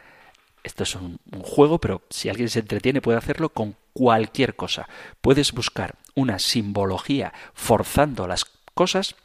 [0.63, 4.89] esto es un, un, juego, pero si alguien se entretiene puede hacerlo con cualquier cosa.
[5.21, 9.17] Puedes buscar una simbología forzando las cosas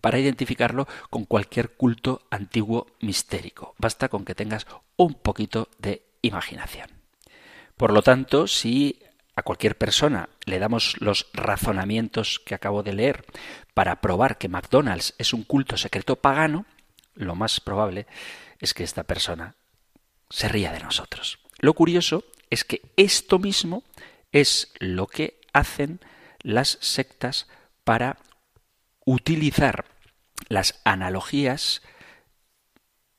[0.00, 3.74] para identificarlo con cualquier culto antiguo mistérico.
[3.78, 6.88] Basta con que tengas un poquito de imaginación.
[7.76, 9.00] Por lo tanto, si
[9.36, 13.24] a cualquier persona le damos los razonamientos que acabo de leer
[13.74, 16.66] para probar que McDonald's es un culto secreto pagano,
[17.14, 18.06] lo más probable
[18.60, 19.54] es que esta persona
[20.30, 21.38] se ría de nosotros.
[21.58, 23.82] Lo curioso es que esto mismo
[24.32, 26.00] es lo que hacen
[26.42, 27.48] las sectas
[27.84, 28.18] para
[29.04, 29.86] utilizar
[30.48, 31.82] las analogías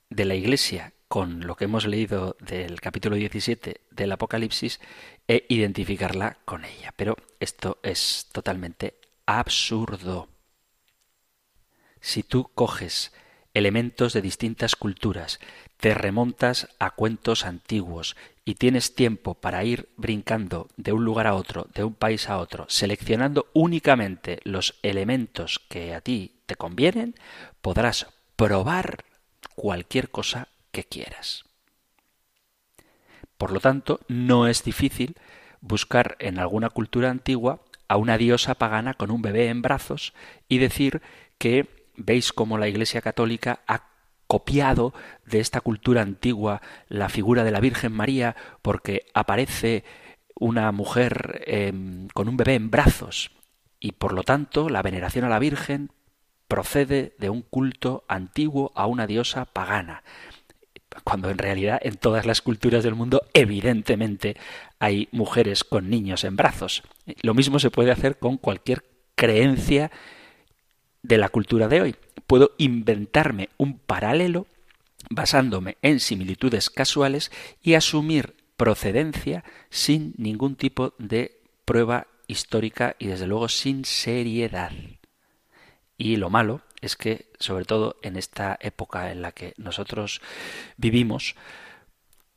[0.09, 4.79] de la Iglesia con lo que hemos leído del capítulo 17 del Apocalipsis
[5.27, 6.93] e identificarla con ella.
[6.95, 8.95] Pero esto es totalmente
[9.25, 10.27] absurdo.
[12.01, 13.13] Si tú coges
[13.55, 15.39] elementos de distintas culturas,
[15.79, 21.33] te remontas a cuentos antiguos y tienes tiempo para ir brincando de un lugar a
[21.33, 27.15] otro, de un país a otro, seleccionando únicamente los elementos que a ti te convienen,
[27.61, 29.05] podrás probar
[29.55, 31.45] cualquier cosa que quieras.
[33.37, 35.15] Por lo tanto, no es difícil
[35.61, 40.13] buscar en alguna cultura antigua a una diosa pagana con un bebé en brazos
[40.49, 41.01] y decir
[41.37, 43.89] que veis cómo la Iglesia Católica ha
[44.27, 44.93] copiado
[45.25, 49.83] de esta cultura antigua la figura de la Virgen María porque aparece
[50.39, 53.31] una mujer em, con un bebé en brazos
[53.79, 55.91] y por lo tanto la veneración a la Virgen
[56.47, 60.03] procede de un culto antiguo a una diosa pagana
[61.03, 64.37] cuando en realidad en todas las culturas del mundo evidentemente
[64.79, 66.83] hay mujeres con niños en brazos.
[67.21, 68.83] Lo mismo se puede hacer con cualquier
[69.15, 69.91] creencia
[71.07, 71.95] de la cultura de hoy.
[72.27, 74.47] Puedo inventarme un paralelo
[75.09, 83.27] basándome en similitudes casuales y asumir procedencia sin ningún tipo de prueba histórica y desde
[83.27, 84.71] luego sin seriedad.
[85.97, 90.21] Y lo malo es que, sobre todo en esta época en la que nosotros
[90.77, 91.35] vivimos,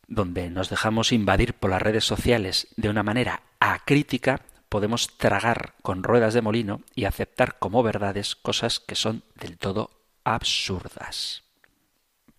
[0.07, 6.03] donde nos dejamos invadir por las redes sociales de una manera acrítica, podemos tragar con
[6.03, 9.91] ruedas de molino y aceptar como verdades cosas que son del todo
[10.25, 11.45] absurdas.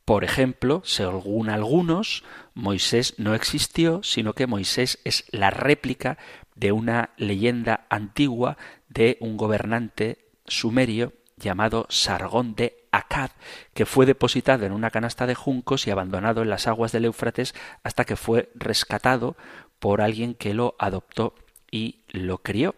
[0.06, 2.24] Por ejemplo, según algunos,
[2.56, 6.18] Moisés no existió, sino que Moisés es la réplica
[6.56, 13.30] de una leyenda antigua de un gobernante sumerio llamado Sargón de Akkad,
[13.74, 17.54] que fue depositado en una canasta de juncos y abandonado en las aguas del Éufrates
[17.84, 19.38] hasta que fue rescatado
[19.78, 21.36] por alguien que lo adoptó
[21.72, 22.76] y lo crió.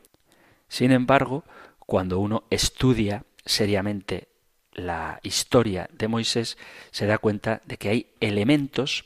[0.67, 1.43] Sin embargo,
[1.79, 4.27] cuando uno estudia seriamente
[4.73, 6.57] la historia de Moisés,
[6.91, 9.05] se da cuenta de que hay elementos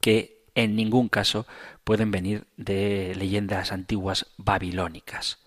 [0.00, 1.46] que en ningún caso
[1.84, 5.38] pueden venir de leyendas antiguas babilónicas.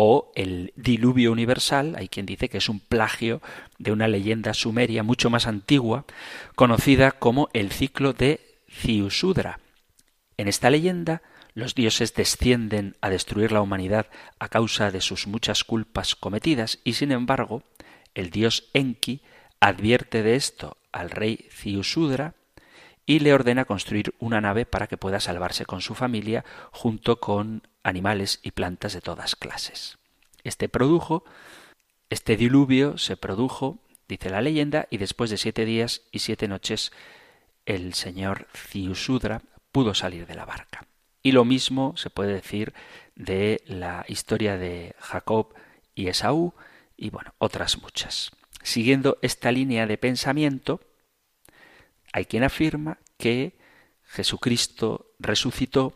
[0.00, 3.42] o el diluvio universal, hay quien dice que es un plagio
[3.78, 6.04] de una leyenda sumeria mucho más antigua,
[6.54, 9.58] conocida como el ciclo de Ciusudra.
[10.36, 11.20] En esta leyenda,
[11.54, 14.06] los dioses descienden a destruir la humanidad
[14.38, 17.62] a causa de sus muchas culpas cometidas y sin embargo,
[18.14, 19.22] el dios Enki
[19.60, 22.34] advierte de esto al rey Ciusudra
[23.06, 27.66] y le ordena construir una nave para que pueda salvarse con su familia junto con
[27.82, 29.98] animales y plantas de todas clases.
[30.44, 31.24] Este produjo,
[32.10, 36.92] este diluvio se produjo, dice la leyenda, y después de siete días y siete noches
[37.66, 40.86] el señor Ciusudra pudo salir de la barca.
[41.22, 42.74] Y lo mismo se puede decir
[43.14, 45.54] de la historia de Jacob
[45.94, 46.54] y Esaú
[46.96, 48.32] y bueno, otras muchas.
[48.62, 50.80] Siguiendo esta línea de pensamiento,
[52.12, 53.56] hay quien afirma que
[54.04, 55.94] Jesucristo resucitó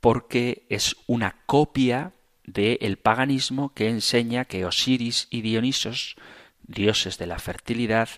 [0.00, 2.12] porque es una copia
[2.44, 6.16] del paganismo que enseña que Osiris y Dionisos,
[6.62, 8.08] dioses de la fertilidad,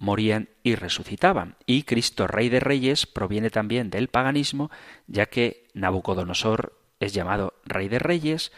[0.00, 1.56] morían y resucitaban.
[1.66, 4.70] Y Cristo, Rey de Reyes, proviene también del paganismo,
[5.06, 8.50] ya que Nabucodonosor es llamado Rey de Reyes,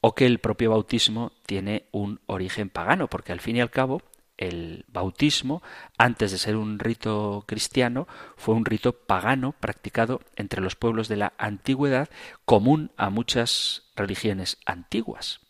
[0.00, 4.02] o que el propio bautismo tiene un origen pagano, porque al fin y al cabo
[4.36, 5.62] el bautismo,
[5.96, 11.16] antes de ser un rito cristiano, fue un rito pagano practicado entre los pueblos de
[11.16, 12.10] la antigüedad,
[12.44, 15.40] común a muchas religiones antiguas.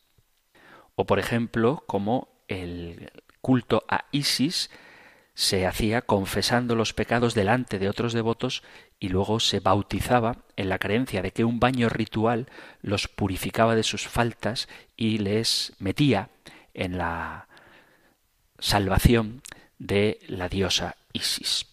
[0.97, 3.11] O por ejemplo, como el
[3.41, 4.71] culto a Isis
[5.35, 8.63] se hacía confesando los pecados delante de otros devotos
[9.01, 12.47] y luego se bautizaba en la creencia de que un baño ritual
[12.83, 16.31] los purificaba de sus faltas y les metía
[16.73, 17.49] en la
[18.61, 19.43] salvación
[19.79, 21.67] de la diosa Isis.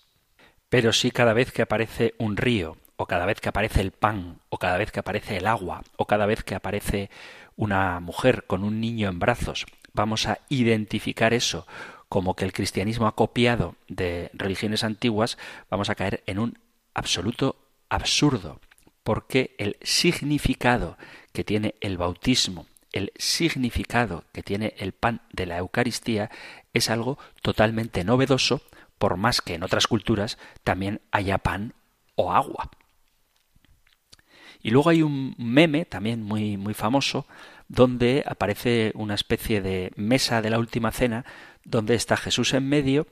[0.69, 4.39] Pero si cada vez que aparece un río, o cada vez que aparece el pan,
[4.49, 7.09] o cada vez que aparece el agua, o cada vez que aparece
[7.55, 11.67] una mujer con un niño en brazos, vamos a identificar eso
[12.11, 15.37] como que el cristianismo ha copiado de religiones antiguas,
[15.69, 16.59] vamos a caer en un
[16.93, 17.55] absoluto
[17.87, 18.59] absurdo,
[19.01, 20.97] porque el significado
[21.31, 26.29] que tiene el bautismo, el significado que tiene el pan de la Eucaristía
[26.73, 28.61] es algo totalmente novedoso,
[28.97, 31.75] por más que en otras culturas también haya pan
[32.15, 32.71] o agua.
[34.61, 37.25] Y luego hay un meme también muy, muy famoso
[37.69, 41.23] donde aparece una especie de mesa de la última cena
[41.63, 43.07] donde está Jesús en medio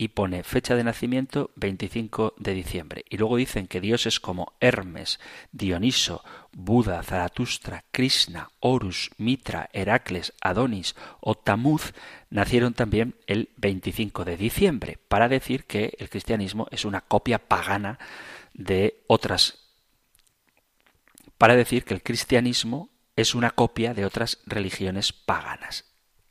[0.00, 3.04] y pone fecha de nacimiento 25 de diciembre.
[3.10, 5.18] Y luego dicen que dioses como Hermes,
[5.50, 11.94] Dioniso, Buda, Zaratustra, Krishna, Horus, Mitra, Heracles, Adonis o Tamuz
[12.30, 17.98] nacieron también el 25 de diciembre, para decir que el cristianismo es una copia pagana
[18.54, 19.68] de otras
[21.38, 25.87] para decir que el cristianismo es una copia de otras religiones paganas.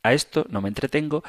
[0.07, 1.21] A esto no me entretengo,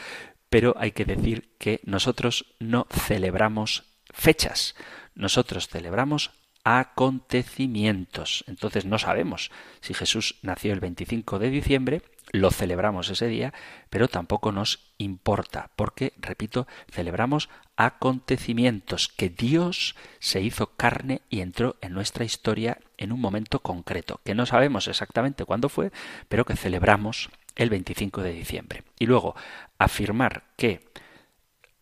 [0.49, 3.83] pero hay que decir que nosotros no celebramos
[4.15, 4.77] fechas,
[5.17, 6.31] nosotros celebramos
[6.63, 8.45] acontecimientos.
[8.47, 13.53] Entonces no sabemos si Jesús nació el 25 de diciembre, lo celebramos ese día,
[13.91, 21.75] pero tampoco nos importa, porque, repito, celebramos acontecimientos que Dios se hizo carne y entró
[21.81, 25.91] en nuestra historia en un momento concreto, que no sabemos exactamente cuándo fue,
[26.29, 28.85] pero que celebramos el 25 de diciembre.
[28.99, 29.35] Y luego,
[29.77, 30.89] afirmar que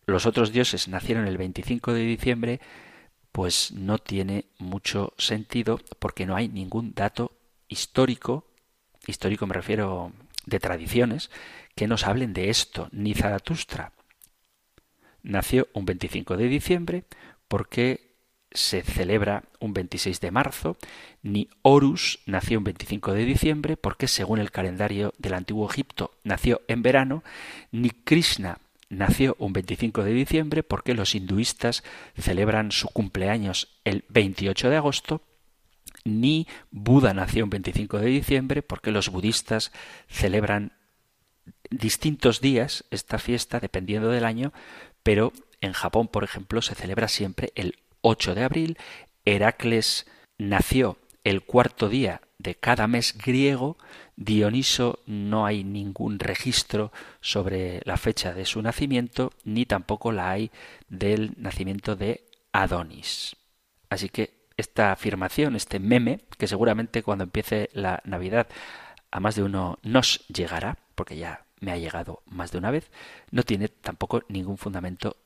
[0.05, 2.59] los otros dioses nacieron el 25 de diciembre,
[3.31, 7.31] pues no tiene mucho sentido porque no hay ningún dato
[7.67, 8.47] histórico,
[9.05, 10.11] histórico me refiero
[10.45, 11.29] de tradiciones,
[11.75, 13.93] que nos hablen de esto, ni Zaratustra.
[15.21, 17.03] Nació un 25 de diciembre
[17.47, 18.06] porque
[18.51, 20.77] se celebra un 26 de marzo,
[21.21, 26.61] ni Horus nació un 25 de diciembre, porque según el calendario del antiguo Egipto nació
[26.67, 27.23] en verano,
[27.71, 31.83] ni Krishna nació un 25 de diciembre, porque los hinduistas
[32.17, 35.21] celebran su cumpleaños el 28 de agosto,
[36.05, 39.71] ni Buda nació un 25 de diciembre, porque los budistas
[40.07, 40.71] celebran
[41.69, 44.53] distintos días esta fiesta dependiendo del año,
[45.03, 47.79] pero en Japón, por ejemplo, se celebra siempre el
[48.09, 48.77] 8 de abril,
[49.25, 53.77] Heracles nació el cuarto día de cada mes griego,
[54.15, 60.51] Dioniso no hay ningún registro sobre la fecha de su nacimiento, ni tampoco la hay
[60.87, 63.35] del nacimiento de Adonis.
[63.89, 68.47] Así que esta afirmación, este meme, que seguramente cuando empiece la Navidad
[69.11, 72.89] a más de uno nos llegará, porque ya me ha llegado más de una vez,
[73.31, 75.17] no tiene tampoco ningún fundamento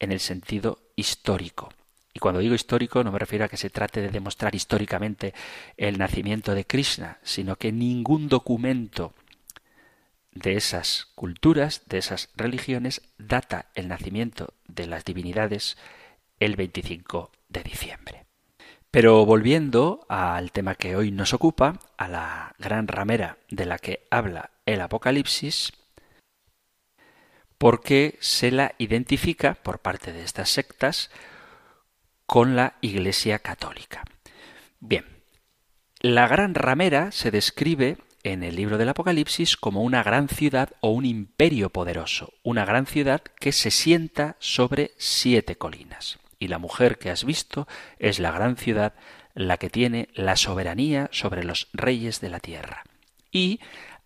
[0.00, 1.68] en el sentido histórico.
[2.16, 5.34] Y cuando digo histórico no me refiero a que se trate de demostrar históricamente
[5.76, 9.12] el nacimiento de Krishna, sino que ningún documento
[10.32, 15.76] de esas culturas, de esas religiones, data el nacimiento de las divinidades
[16.40, 18.24] el 25 de diciembre.
[18.90, 24.06] Pero volviendo al tema que hoy nos ocupa, a la gran ramera de la que
[24.10, 25.70] habla el Apocalipsis,
[27.58, 31.10] porque se la identifica por parte de estas sectas
[32.26, 34.04] con la Iglesia Católica.
[34.80, 35.04] Bien,
[36.00, 40.90] la gran ramera se describe en el libro del Apocalipsis como una gran ciudad o
[40.90, 46.18] un imperio poderoso, una gran ciudad que se sienta sobre siete colinas.
[46.38, 47.68] Y la mujer que has visto
[47.98, 48.94] es la gran ciudad,
[49.34, 52.82] la que tiene la soberanía sobre los reyes de la tierra.
[53.30, 53.60] Y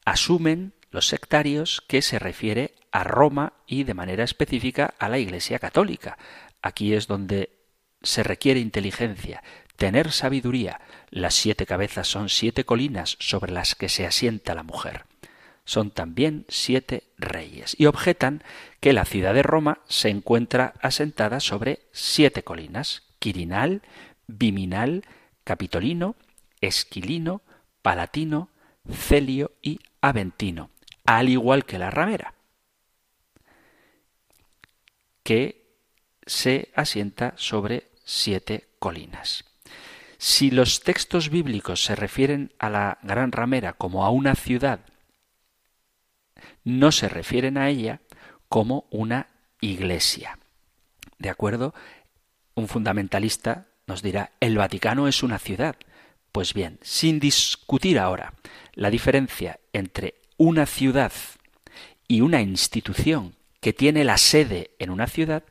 [0.05, 5.59] asumen los sectarios que se refiere a Roma y de manera específica a la Iglesia
[5.59, 6.19] Católica.
[6.63, 7.60] Aquí es donde
[8.03, 9.43] se requiere inteligencia,
[9.77, 10.81] tener sabiduría.
[11.11, 15.05] Las siete cabezas son siete colinas sobre las que se asienta la mujer.
[15.65, 17.77] Son también siete reyes.
[17.79, 18.43] Y objetan
[18.81, 23.05] que la ciudad de Roma se encuentra asentada sobre siete colinas.
[23.19, 23.83] Quirinal,
[24.27, 25.05] Viminal,
[25.45, 26.17] Capitolino,
[26.61, 27.43] Esquilino,
[27.83, 28.49] Palatino,
[28.91, 30.71] Celio y Aventino,
[31.05, 32.35] al igual que la ramera,
[35.23, 35.77] que
[36.27, 39.45] se asienta sobre siete colinas.
[40.19, 44.81] Si los textos bíblicos se refieren a la Gran Ramera como a una ciudad,
[46.65, 48.01] no se refieren a ella
[48.49, 49.29] como una
[49.61, 50.39] iglesia.
[51.19, 51.73] ¿De acuerdo?
[52.55, 55.77] Un fundamentalista nos dirá, el Vaticano es una ciudad.
[56.33, 58.35] Pues bien, sin discutir ahora
[58.75, 61.13] la diferencia entre una ciudad
[62.09, 65.45] y una institución que tiene la sede en una ciudad,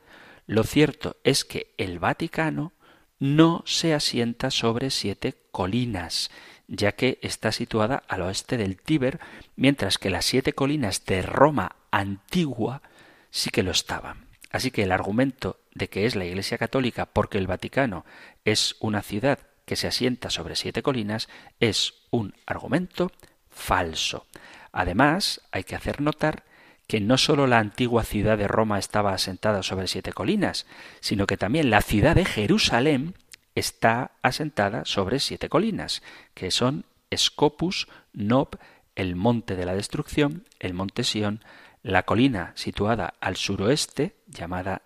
[0.49, 2.73] lo cierto es que el Vaticano
[3.19, 6.31] no se asienta sobre siete colinas,
[6.67, 9.19] ya que está situada al oeste del Tíber,
[9.55, 12.81] mientras que las siete colinas de Roma antigua
[13.29, 14.25] sí que lo estaban.
[14.49, 18.03] Así que el argumento de que es la Iglesia Católica porque el Vaticano
[18.43, 21.29] es una ciudad que se asienta sobre siete colinas
[21.59, 23.11] es un argumento
[23.51, 24.25] falso.
[24.71, 26.48] Además, hay que hacer notar
[26.89, 30.65] que no sólo la antigua ciudad de Roma estaba asentada sobre siete colinas,
[31.01, 33.13] sino que también la ciudad de Jerusalén
[33.53, 36.01] está asentada sobre siete colinas,
[36.33, 36.85] que son
[37.15, 38.57] Scopus, Nob,
[38.95, 41.43] el monte de la destrucción, el monte Sión,
[41.83, 44.81] la colina situada al suroeste, llamada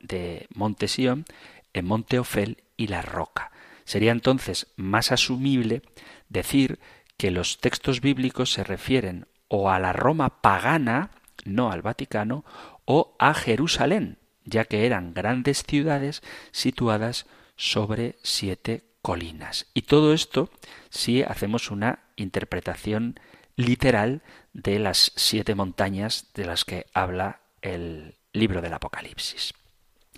[0.00, 1.24] de monte Sión,
[1.72, 3.52] el monte Ofel y la roca.
[3.86, 5.80] Sería entonces más asumible
[6.28, 6.78] decir
[7.16, 11.10] que los textos bíblicos se refieren o a la Roma pagana,
[11.44, 12.44] no al Vaticano,
[12.84, 17.26] o a Jerusalén, ya que eran grandes ciudades situadas
[17.56, 19.66] sobre siete colinas.
[19.74, 20.50] Y todo esto
[20.90, 23.18] si hacemos una interpretación
[23.56, 24.22] literal
[24.52, 29.54] de las siete montañas de las que habla el libro del Apocalipsis.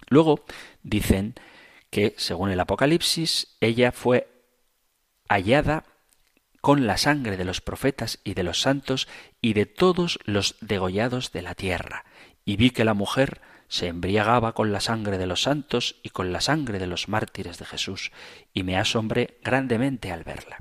[0.09, 0.45] Luego
[0.83, 1.35] dicen
[1.91, 4.29] que, según el Apocalipsis, ella fue
[5.29, 5.85] hallada
[6.65, 9.07] con la sangre de los profetas y de los santos
[9.43, 12.07] y de todos los degollados de la tierra.
[12.47, 16.33] Y vi que la mujer se embriagaba con la sangre de los santos y con
[16.33, 18.13] la sangre de los mártires de Jesús,
[18.55, 20.57] y me asombré grandemente al verla.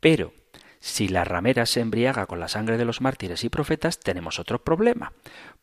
[0.00, 0.34] Pero
[0.80, 4.64] si la ramera se embriaga con la sangre de los mártires y profetas, tenemos otro
[4.64, 5.12] problema,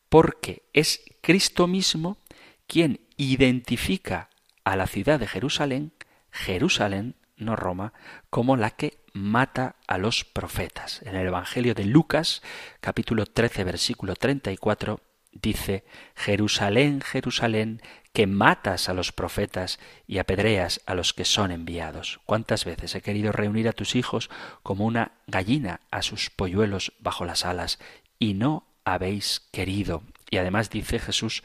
[0.07, 2.17] porque es Cristo mismo
[2.65, 4.29] quien identifica
[4.63, 5.91] a la ciudad de Jerusalén,
[6.31, 7.91] Jerusalén, no Roma,
[8.29, 11.01] como la que mata a los profetas.
[11.03, 12.41] En el Evangelio de Lucas,
[12.79, 14.99] capítulo 13, versículo 34,
[15.31, 15.83] dice,
[16.15, 17.81] Jerusalén, Jerusalén,
[18.13, 22.19] que matas a los profetas y apedreas a los que son enviados.
[22.25, 24.29] ¿Cuántas veces he querido reunir a tus hijos
[24.63, 27.79] como una gallina a sus polluelos bajo las alas,
[28.17, 30.03] y no habéis querido?
[30.29, 31.43] Y además dice Jesús,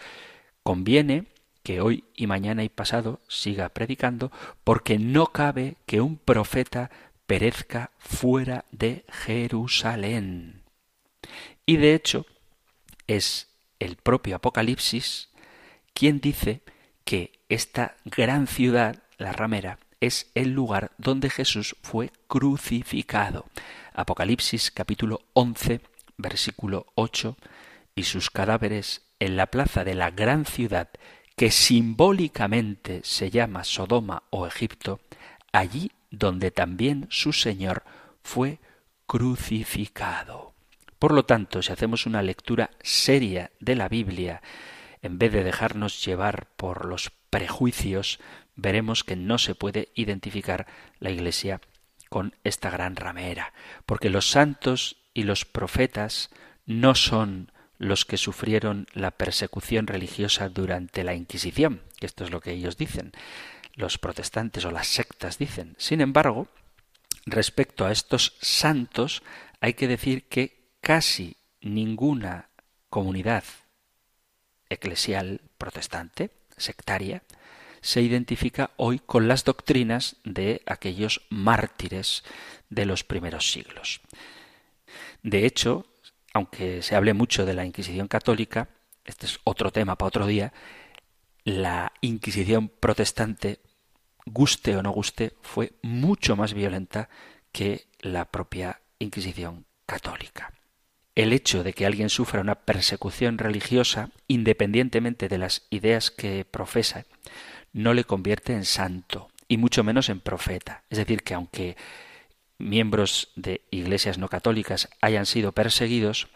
[0.62, 1.26] conviene
[1.62, 4.30] que hoy y mañana y pasado siga predicando,
[4.64, 6.90] porque no cabe que un profeta
[7.26, 10.62] perezca fuera de Jerusalén.
[11.66, 12.26] Y de hecho
[13.06, 13.48] es
[13.78, 15.30] el propio Apocalipsis
[15.94, 16.62] quien dice
[17.04, 23.46] que esta gran ciudad, la ramera, es el lugar donde Jesús fue crucificado.
[23.94, 25.80] Apocalipsis capítulo 11,
[26.16, 27.36] versículo 8,
[27.94, 30.90] y sus cadáveres en la plaza de la gran ciudad
[31.36, 35.00] que simbólicamente se llama Sodoma o Egipto,
[35.52, 37.84] allí donde también su Señor
[38.22, 38.60] fue
[39.06, 40.54] crucificado.
[40.98, 44.42] Por lo tanto, si hacemos una lectura seria de la Biblia,
[45.02, 48.20] en vez de dejarnos llevar por los prejuicios,
[48.56, 50.66] veremos que no se puede identificar
[50.98, 51.60] la Iglesia
[52.08, 53.52] con esta gran ramera,
[53.86, 56.30] porque los santos y los profetas
[56.64, 62.40] no son los que sufrieron la persecución religiosa durante la Inquisición, que esto es lo
[62.40, 63.12] que ellos dicen,
[63.74, 65.74] los protestantes o las sectas dicen.
[65.78, 66.48] Sin embargo,
[67.26, 69.22] respecto a estos santos,
[69.60, 72.50] hay que decir que casi ninguna
[72.88, 73.44] comunidad
[74.68, 77.22] eclesial protestante, sectaria,
[77.80, 82.24] se identifica hoy con las doctrinas de aquellos mártires
[82.70, 84.00] de los primeros siglos.
[85.22, 85.86] De hecho,
[86.32, 88.68] aunque se hable mucho de la Inquisición católica,
[89.04, 90.52] este es otro tema para otro día,
[91.44, 93.60] la Inquisición protestante,
[94.26, 97.08] guste o no guste, fue mucho más violenta
[97.52, 100.54] que la propia Inquisición católica.
[101.14, 107.04] El hecho de que alguien sufra una persecución religiosa, independientemente de las ideas que profesa,
[107.72, 110.84] no le convierte en santo, y mucho menos en profeta.
[110.90, 111.76] Es decir, que aunque
[112.58, 116.28] miembros de iglesias no católicas hayan sido perseguidos,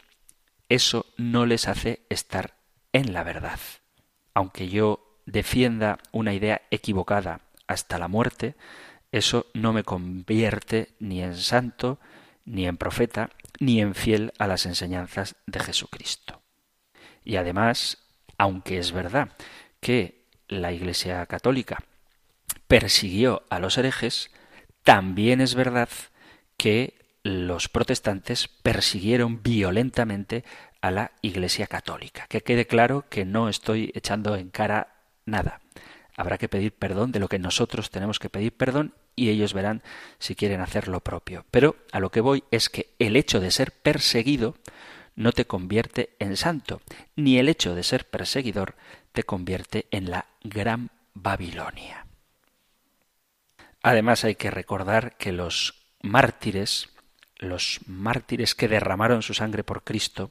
[0.69, 2.55] eso no les hace estar
[2.93, 3.59] en la verdad.
[4.39, 8.55] Aunque yo defienda una idea equivocada hasta la muerte,
[9.11, 11.99] eso no me convierte ni en santo,
[12.45, 16.41] ni en profeta, ni en fiel a las enseñanzas de Jesucristo.
[17.25, 17.99] Y además,
[18.39, 19.33] aunque es verdad
[19.81, 21.79] que la Iglesia católica
[22.69, 24.31] persiguió a los herejes,
[24.85, 25.89] también es verdad
[26.57, 30.45] que los protestantes persiguieron violentamente
[30.81, 32.27] a la Iglesia católica.
[32.29, 35.61] Que quede claro que no estoy echando en cara nada.
[36.17, 39.83] Habrá que pedir perdón de lo que nosotros tenemos que pedir perdón y ellos verán
[40.19, 41.45] si quieren hacer lo propio.
[41.51, 44.57] Pero a lo que voy es que el hecho de ser perseguido
[45.15, 46.81] no te convierte en santo,
[47.17, 48.77] ni el hecho de ser perseguidor
[49.13, 52.07] te convierte en la gran Babilonia.
[53.83, 56.91] Además hay que recordar que los mártires,
[57.37, 60.31] los mártires que derramaron su sangre por Cristo,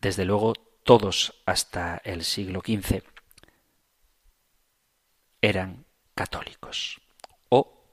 [0.00, 3.02] desde luego todos hasta el siglo XV,
[5.42, 5.84] eran
[6.14, 7.00] católicos
[7.48, 7.86] o,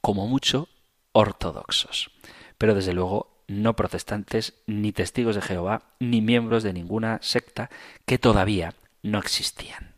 [0.00, 0.68] como mucho,
[1.12, 2.10] ortodoxos,
[2.58, 7.68] pero desde luego no protestantes, ni testigos de Jehová, ni miembros de ninguna secta
[8.06, 9.96] que todavía no existían.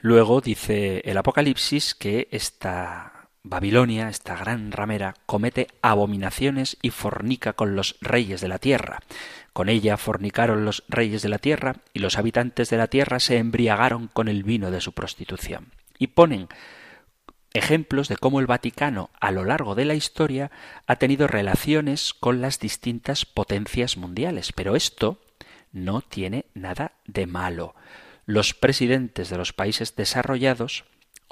[0.00, 7.76] Luego dice el Apocalipsis que esta Babilonia, esta gran ramera, comete abominaciones y fornica con
[7.76, 9.00] los reyes de la tierra.
[9.56, 13.38] Con ella fornicaron los reyes de la tierra y los habitantes de la tierra se
[13.38, 15.72] embriagaron con el vino de su prostitución.
[15.98, 16.48] Y ponen
[17.54, 20.50] ejemplos de cómo el Vaticano a lo largo de la historia
[20.86, 24.52] ha tenido relaciones con las distintas potencias mundiales.
[24.52, 25.22] Pero esto
[25.72, 27.74] no tiene nada de malo.
[28.26, 30.84] Los presidentes de los países desarrollados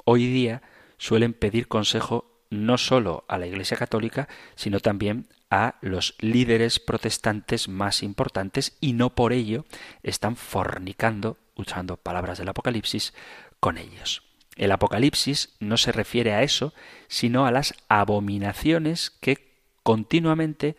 [0.03, 0.63] hoy día
[0.97, 7.67] suelen pedir consejo no solo a la Iglesia Católica, sino también a los líderes protestantes
[7.67, 9.65] más importantes y no por ello
[10.03, 13.13] están fornicando, usando palabras del Apocalipsis,
[13.59, 14.23] con ellos.
[14.55, 16.73] El Apocalipsis no se refiere a eso,
[17.07, 20.77] sino a las abominaciones que continuamente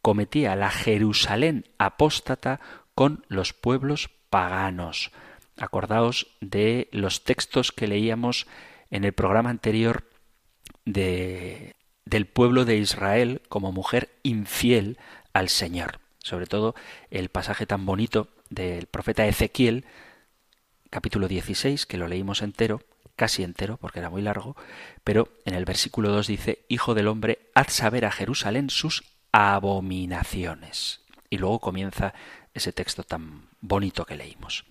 [0.00, 2.60] cometía la Jerusalén apóstata
[2.94, 5.12] con los pueblos paganos.
[5.58, 8.46] Acordaos de los textos que leíamos
[8.90, 10.08] en el programa anterior
[10.84, 11.74] de,
[12.08, 14.98] del pueblo de Israel como mujer infiel
[15.32, 16.00] al Señor.
[16.18, 16.74] Sobre todo
[17.10, 19.84] el pasaje tan bonito del profeta Ezequiel,
[20.90, 22.82] capítulo 16, que lo leímos entero,
[23.14, 24.56] casi entero, porque era muy largo,
[25.04, 31.02] pero en el versículo 2 dice, Hijo del hombre, haz saber a Jerusalén sus abominaciones.
[31.28, 32.14] Y luego comienza
[32.54, 34.64] ese texto tan bonito que leímos.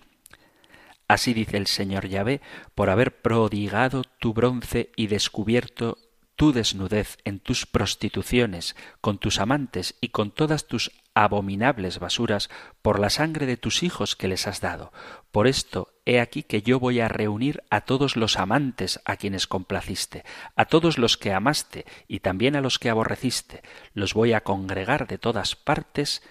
[1.06, 2.40] Así dice el Señor Yahvé,
[2.74, 5.98] por haber prodigado tu bronce y descubierto
[6.38, 12.48] tu desnudez en tus prostituciones, con tus amantes y con todas tus abominables basuras,
[12.80, 14.92] por la sangre de tus hijos que les has dado.
[15.32, 19.48] Por esto he aquí que yo voy a reunir a todos los amantes a quienes
[19.48, 20.24] complaciste,
[20.54, 23.62] a todos los que amaste y también a los que aborreciste,
[23.92, 26.22] los voy a congregar de todas partes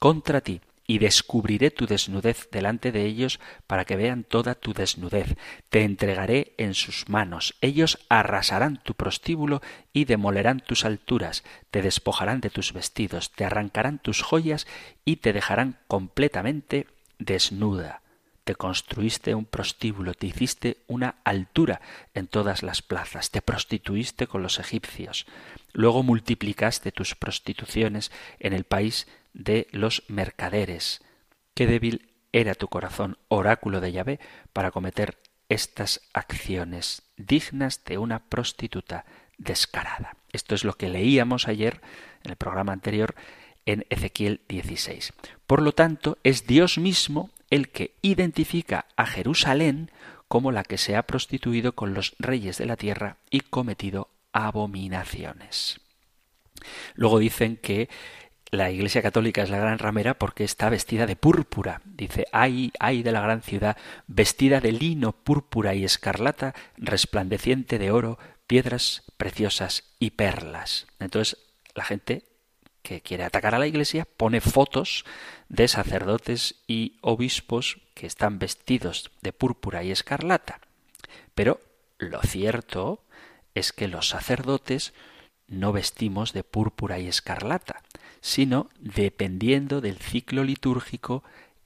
[0.00, 5.36] contra ti y descubriré tu desnudez delante de ellos para que vean toda tu desnudez.
[5.68, 7.56] Te entregaré en sus manos.
[7.60, 9.62] Ellos arrasarán tu prostíbulo
[9.92, 11.44] y demolerán tus alturas.
[11.70, 14.66] Te despojarán de tus vestidos, te arrancarán tus joyas
[15.04, 16.86] y te dejarán completamente
[17.18, 18.02] desnuda.
[18.44, 21.80] Te construiste un prostíbulo, te hiciste una altura
[22.14, 25.26] en todas las plazas, te prostituiste con los egipcios.
[25.72, 31.02] Luego multiplicaste tus prostituciones en el país de los mercaderes.
[31.54, 34.20] Qué débil era tu corazón, oráculo de Yahvé,
[34.52, 35.18] para cometer
[35.48, 39.04] estas acciones dignas de una prostituta
[39.38, 40.16] descarada.
[40.32, 41.80] Esto es lo que leíamos ayer
[42.24, 43.14] en el programa anterior
[43.66, 45.12] en Ezequiel 16.
[45.46, 49.90] Por lo tanto, es Dios mismo el que identifica a Jerusalén
[50.28, 55.80] como la que se ha prostituido con los reyes de la tierra y cometido abominaciones.
[56.94, 57.88] Luego dicen que
[58.50, 61.82] la Iglesia Católica es la gran ramera porque está vestida de púrpura.
[61.84, 63.76] Dice, ay, ay de la gran ciudad,
[64.06, 70.86] vestida de lino, púrpura y escarlata, resplandeciente de oro, piedras preciosas y perlas.
[71.00, 71.38] Entonces,
[71.74, 72.24] la gente
[72.82, 75.04] que quiere atacar a la Iglesia pone fotos
[75.48, 80.60] de sacerdotes y obispos que están vestidos de púrpura y escarlata.
[81.34, 81.60] Pero
[81.98, 83.04] lo cierto
[83.54, 84.94] es que los sacerdotes
[85.48, 87.82] no vestimos de púrpura y escarlata,
[88.26, 91.22] sino dependiendo del ciclo litúrgico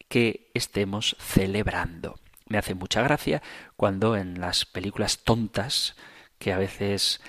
[0.08, 2.20] que estemos celebrando.
[2.48, 3.40] Me hace mucha gracia
[3.78, 5.96] cuando en las películas tontas
[6.38, 7.22] que a veces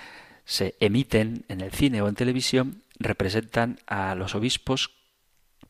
[0.43, 4.91] se emiten en el cine o en televisión representan a los obispos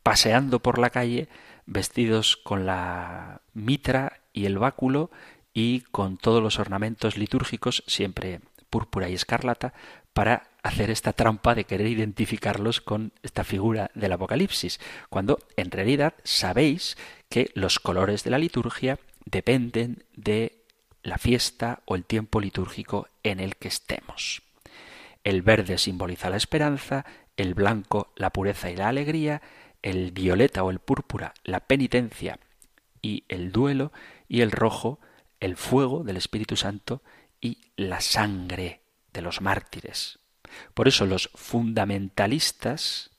[0.02, 1.30] paseando por la calle
[1.68, 5.12] vestidos con la mitra y el báculo
[5.54, 8.42] y con todos los ornamentos litúrgicos, siempre
[8.72, 9.76] púrpura y escarlata,
[10.14, 16.14] para hacer esta trampa de querer identificarlos con esta figura del Apocalipsis, cuando en realidad
[16.24, 16.98] sabéis
[17.30, 20.64] que los colores de la liturgia dependen de
[21.04, 24.44] la fiesta o el tiempo litúrgico en el que estemos.
[25.24, 27.06] El verde simboliza la esperanza,
[27.38, 29.42] el blanco la pureza y la alegría,
[29.82, 32.40] el violeta o el púrpura la penitencia
[33.02, 33.92] y el duelo,
[34.28, 35.00] y el rojo
[35.42, 37.02] el fuego del Espíritu Santo
[37.42, 38.82] y la sangre
[39.12, 40.21] de los mártires.
[40.74, 43.12] Por eso los fundamentalistas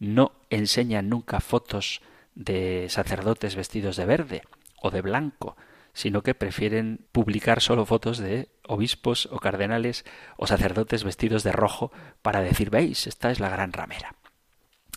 [0.00, 2.02] no enseñan nunca fotos
[2.34, 4.42] de sacerdotes vestidos de verde
[4.80, 5.56] o de blanco,
[5.92, 10.04] sino que prefieren publicar solo fotos de obispos o cardenales
[10.36, 11.90] o sacerdotes vestidos de rojo
[12.22, 14.14] para decir, veis, esta es la gran ramera.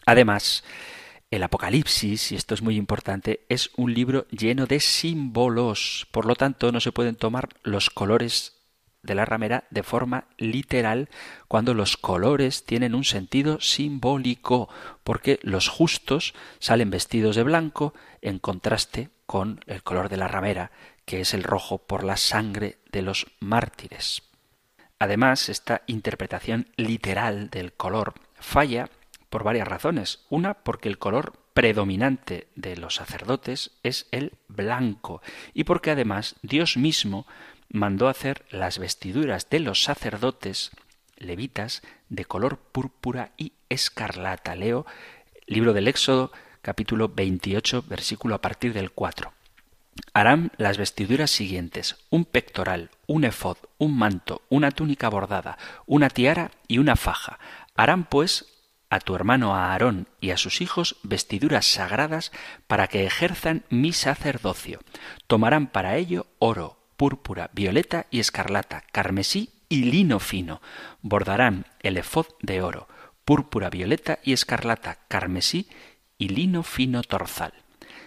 [0.05, 0.63] Además,
[1.31, 6.07] el Apocalipsis, y esto es muy importante, es un libro lleno de símbolos.
[6.11, 8.60] Por lo tanto, no se pueden tomar los colores
[9.03, 11.09] de la ramera de forma literal
[11.47, 14.69] cuando los colores tienen un sentido simbólico,
[15.03, 20.71] porque los justos salen vestidos de blanco en contraste con el color de la ramera,
[21.05, 24.23] que es el rojo por la sangre de los mártires.
[24.99, 28.89] Además, esta interpretación literal del color falla
[29.29, 30.19] por varias razones.
[30.29, 35.21] Una, porque el color predominante de los sacerdotes es el blanco
[35.53, 37.25] y porque además Dios mismo
[37.71, 40.71] mandó hacer las vestiduras de los sacerdotes
[41.17, 44.55] levitas de color púrpura y escarlata.
[44.55, 44.85] Leo
[45.47, 49.33] libro del Éxodo capítulo 28 versículo a partir del 4.
[50.13, 56.51] Harán las vestiduras siguientes, un pectoral, un efod, un manto, una túnica bordada, una tiara
[56.67, 57.39] y una faja.
[57.75, 58.45] Harán pues
[58.89, 62.31] a tu hermano Aarón y a sus hijos vestiduras sagradas
[62.67, 64.79] para que ejerzan mi sacerdocio.
[65.27, 70.61] Tomarán para ello oro, púrpura, violeta y escarlata, carmesí y lino fino.
[71.01, 72.87] Bordarán el efod de oro,
[73.25, 75.67] púrpura, violeta y escarlata, carmesí
[76.19, 77.53] y lino fino torzal.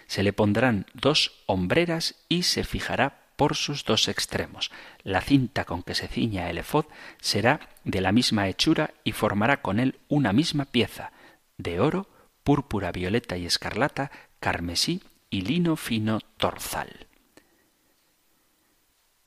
[0.07, 4.71] Se le pondrán dos hombreras y se fijará por sus dos extremos.
[5.03, 6.85] La cinta con que se ciña el efod
[7.19, 11.11] será de la misma hechura y formará con él una misma pieza
[11.57, 12.07] de oro,
[12.45, 17.07] púrpura, violeta y escarlata, carmesí y lino fino torzal.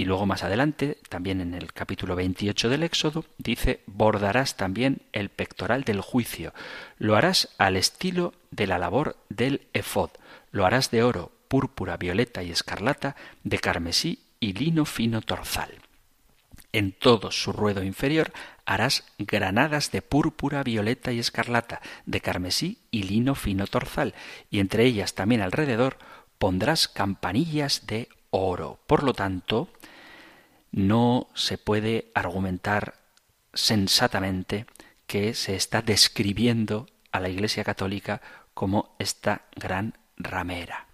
[0.00, 5.28] Y luego más adelante, también en el capítulo 28 del Éxodo, dice, bordarás también el
[5.28, 6.54] pectoral del juicio,
[6.98, 10.10] lo harás al estilo de la labor del efod,
[10.52, 15.70] lo harás de oro, púrpura, violeta y escarlata, de carmesí y lino fino torzal.
[16.72, 18.30] En todo su ruedo inferior
[18.66, 24.14] harás granadas de púrpura, violeta y escarlata, de carmesí y lino fino torzal,
[24.48, 25.98] y entre ellas también alrededor
[26.38, 28.78] pondrás campanillas de oro.
[28.86, 29.68] Por lo tanto,
[30.72, 32.94] no se puede argumentar
[33.54, 34.66] sensatamente
[35.06, 38.20] que se está describiendo a la Iglesia Católica
[38.54, 40.86] como esta gran ramera.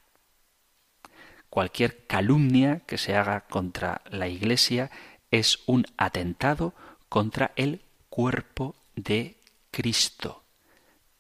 [1.51, 4.91] Cualquier calumnia que se haga contra la Iglesia
[5.31, 6.75] es un atentado
[7.09, 9.37] contra el cuerpo de
[9.71, 10.45] Cristo,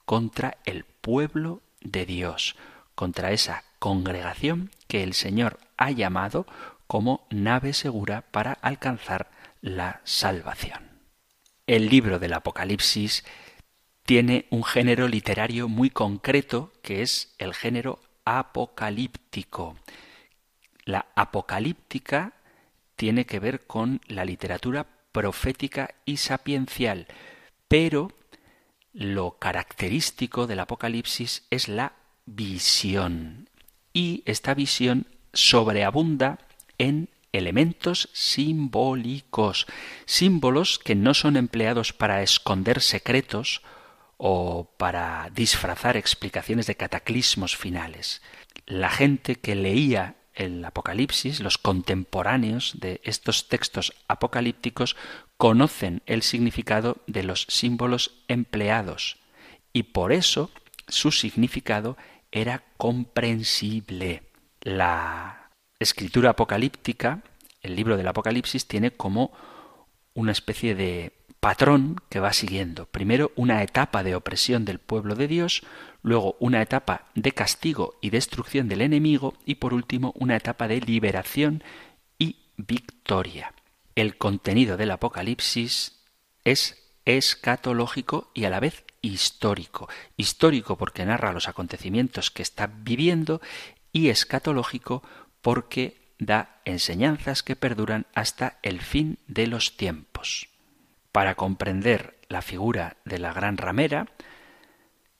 [0.04, 2.56] contra el pueblo de Dios,
[2.94, 6.46] contra esa congregación que el Señor ha llamado
[6.86, 9.30] como nave segura para alcanzar
[9.60, 11.00] la salvación.
[11.66, 13.24] El libro del Apocalipsis
[14.04, 19.76] tiene un género literario muy concreto que es el género apocalíptico.
[20.84, 22.34] La apocalíptica
[22.96, 27.06] tiene que ver con la literatura profética y sapiencial,
[27.68, 28.12] pero
[28.92, 31.94] lo característico del Apocalipsis es la
[32.26, 33.48] visión.
[33.92, 36.38] Y esta visión sobreabunda
[36.78, 39.66] en elementos simbólicos,
[40.06, 43.62] símbolos que no son empleados para esconder secretos
[44.16, 48.22] o para disfrazar explicaciones de cataclismos finales.
[48.66, 54.96] La gente que leía el Apocalipsis, los contemporáneos de estos textos apocalípticos,
[55.36, 59.18] conocen el significado de los símbolos empleados
[59.72, 60.50] y por eso
[60.88, 61.96] su significado
[62.32, 64.22] era comprensible.
[64.60, 65.43] La
[65.84, 67.22] escritura apocalíptica,
[67.62, 69.32] el libro del Apocalipsis, tiene como
[70.14, 72.86] una especie de patrón que va siguiendo.
[72.86, 75.62] Primero una etapa de opresión del pueblo de Dios,
[76.02, 80.80] luego una etapa de castigo y destrucción del enemigo y por último una etapa de
[80.80, 81.62] liberación
[82.18, 83.52] y victoria.
[83.94, 86.00] El contenido del Apocalipsis
[86.44, 89.88] es escatológico y a la vez histórico.
[90.16, 93.42] Histórico porque narra los acontecimientos que está viviendo
[93.92, 95.02] y escatológico
[95.44, 100.48] porque da enseñanzas que perduran hasta el fin de los tiempos
[101.12, 104.08] para comprender la figura de la gran ramera,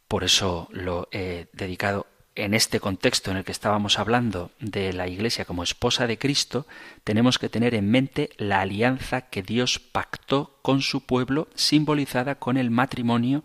[0.09, 2.07] por eso lo he dedicado
[2.37, 6.67] en este contexto en el que estábamos hablando de la Iglesia como esposa de Cristo,
[7.05, 12.57] tenemos que tener en mente la alianza que Dios pactó con su pueblo, simbolizada con
[12.57, 13.45] el matrimonio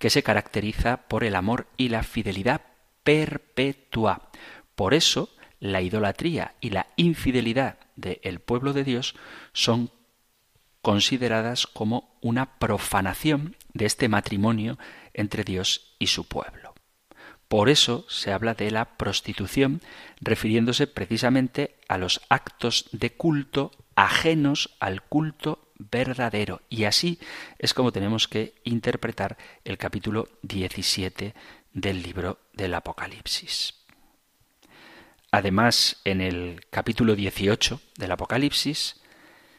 [0.00, 2.62] que se caracteriza por el amor y la fidelidad
[3.04, 4.28] perpetua.
[4.74, 9.14] Por eso, la idolatría y la infidelidad del pueblo de Dios
[9.52, 9.90] son
[10.82, 14.78] consideradas como una profanación de este matrimonio
[15.14, 16.74] entre Dios y su pueblo.
[17.48, 19.80] Por eso se habla de la prostitución,
[20.20, 26.62] refiriéndose precisamente a los actos de culto ajenos al culto verdadero.
[26.68, 27.18] Y así
[27.58, 31.34] es como tenemos que interpretar el capítulo 17
[31.72, 33.85] del libro del Apocalipsis.
[35.36, 39.02] Además, en el capítulo 18 del Apocalipsis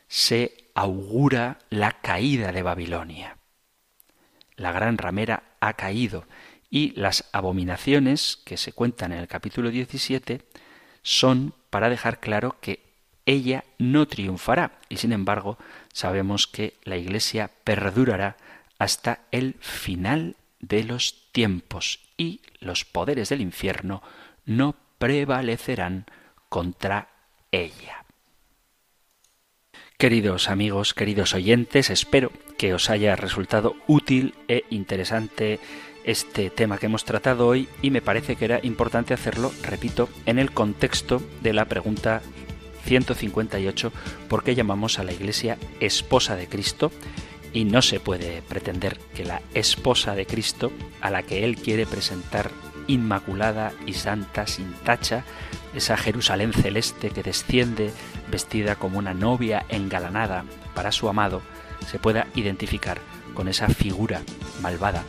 [0.07, 3.37] se augura la caída de Babilonia.
[4.55, 6.25] La gran ramera ha caído
[6.71, 10.41] y las abominaciones que se cuentan en el capítulo 17
[11.03, 12.81] son para dejar claro que
[13.27, 15.59] ella no triunfará y sin embargo
[15.93, 18.35] sabemos que la Iglesia perdurará
[18.79, 24.01] hasta el final de los tiempos y los poderes del infierno
[24.43, 26.05] no prevalecerán
[26.49, 27.09] contra
[27.51, 28.05] ella.
[29.97, 35.59] Queridos amigos, queridos oyentes, espero que os haya resultado útil e interesante
[36.03, 40.39] este tema que hemos tratado hoy y me parece que era importante hacerlo, repito, en
[40.39, 42.21] el contexto de la pregunta
[42.85, 43.91] 158,
[44.29, 46.91] ¿por qué llamamos a la Iglesia esposa de Cristo?
[47.51, 50.71] Y no se puede pretender que la esposa de Cristo,
[51.01, 52.51] a la que Él quiere presentar
[52.87, 55.23] inmaculada y santa, sin tacha,
[55.73, 57.91] esa Jerusalén celeste que desciende
[58.31, 61.41] vestida como una novia engalanada para su amado,
[61.89, 62.99] se pueda identificar
[63.33, 64.21] con esa figura
[64.61, 65.03] malvada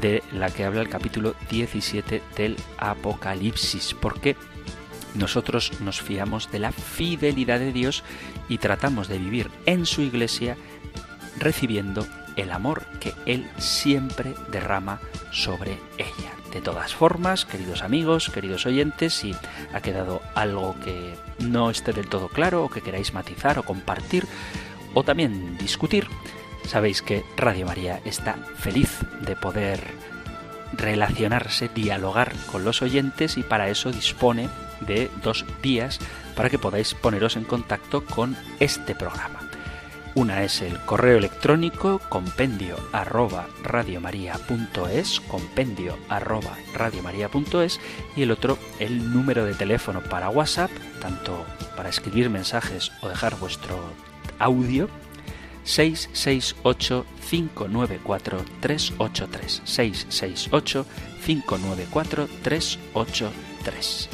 [0.00, 4.36] de la que habla el capítulo 17 del Apocalipsis, porque
[5.14, 8.02] nosotros nos fiamos de la fidelidad de Dios
[8.48, 10.56] y tratamos de vivir en su iglesia
[11.38, 12.06] recibiendo
[12.36, 16.32] el amor que Él siempre derrama sobre ella.
[16.52, 19.34] De todas formas, queridos amigos, queridos oyentes, si
[19.72, 24.24] ha quedado algo que no esté del todo claro o que queráis matizar o compartir
[24.94, 26.06] o también discutir,
[26.64, 29.80] sabéis que Radio María está feliz de poder
[30.76, 34.48] relacionarse, dialogar con los oyentes y para eso dispone
[34.80, 35.98] de dos vías
[36.36, 39.43] para que podáis poneros en contacto con este programa.
[40.16, 47.80] Una es el correo electrónico compendio arroba radiomaria.es, compendio arroba radiomaria.es
[48.14, 51.44] y el otro el número de teléfono para WhatsApp, tanto
[51.76, 53.76] para escribir mensajes o dejar vuestro
[54.38, 54.88] audio,
[55.64, 60.86] 668 594 383 668
[61.26, 64.08] 594 383.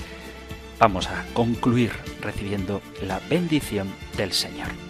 [0.78, 1.92] Vamos a concluir
[2.22, 4.89] recibiendo la bendición del Señor.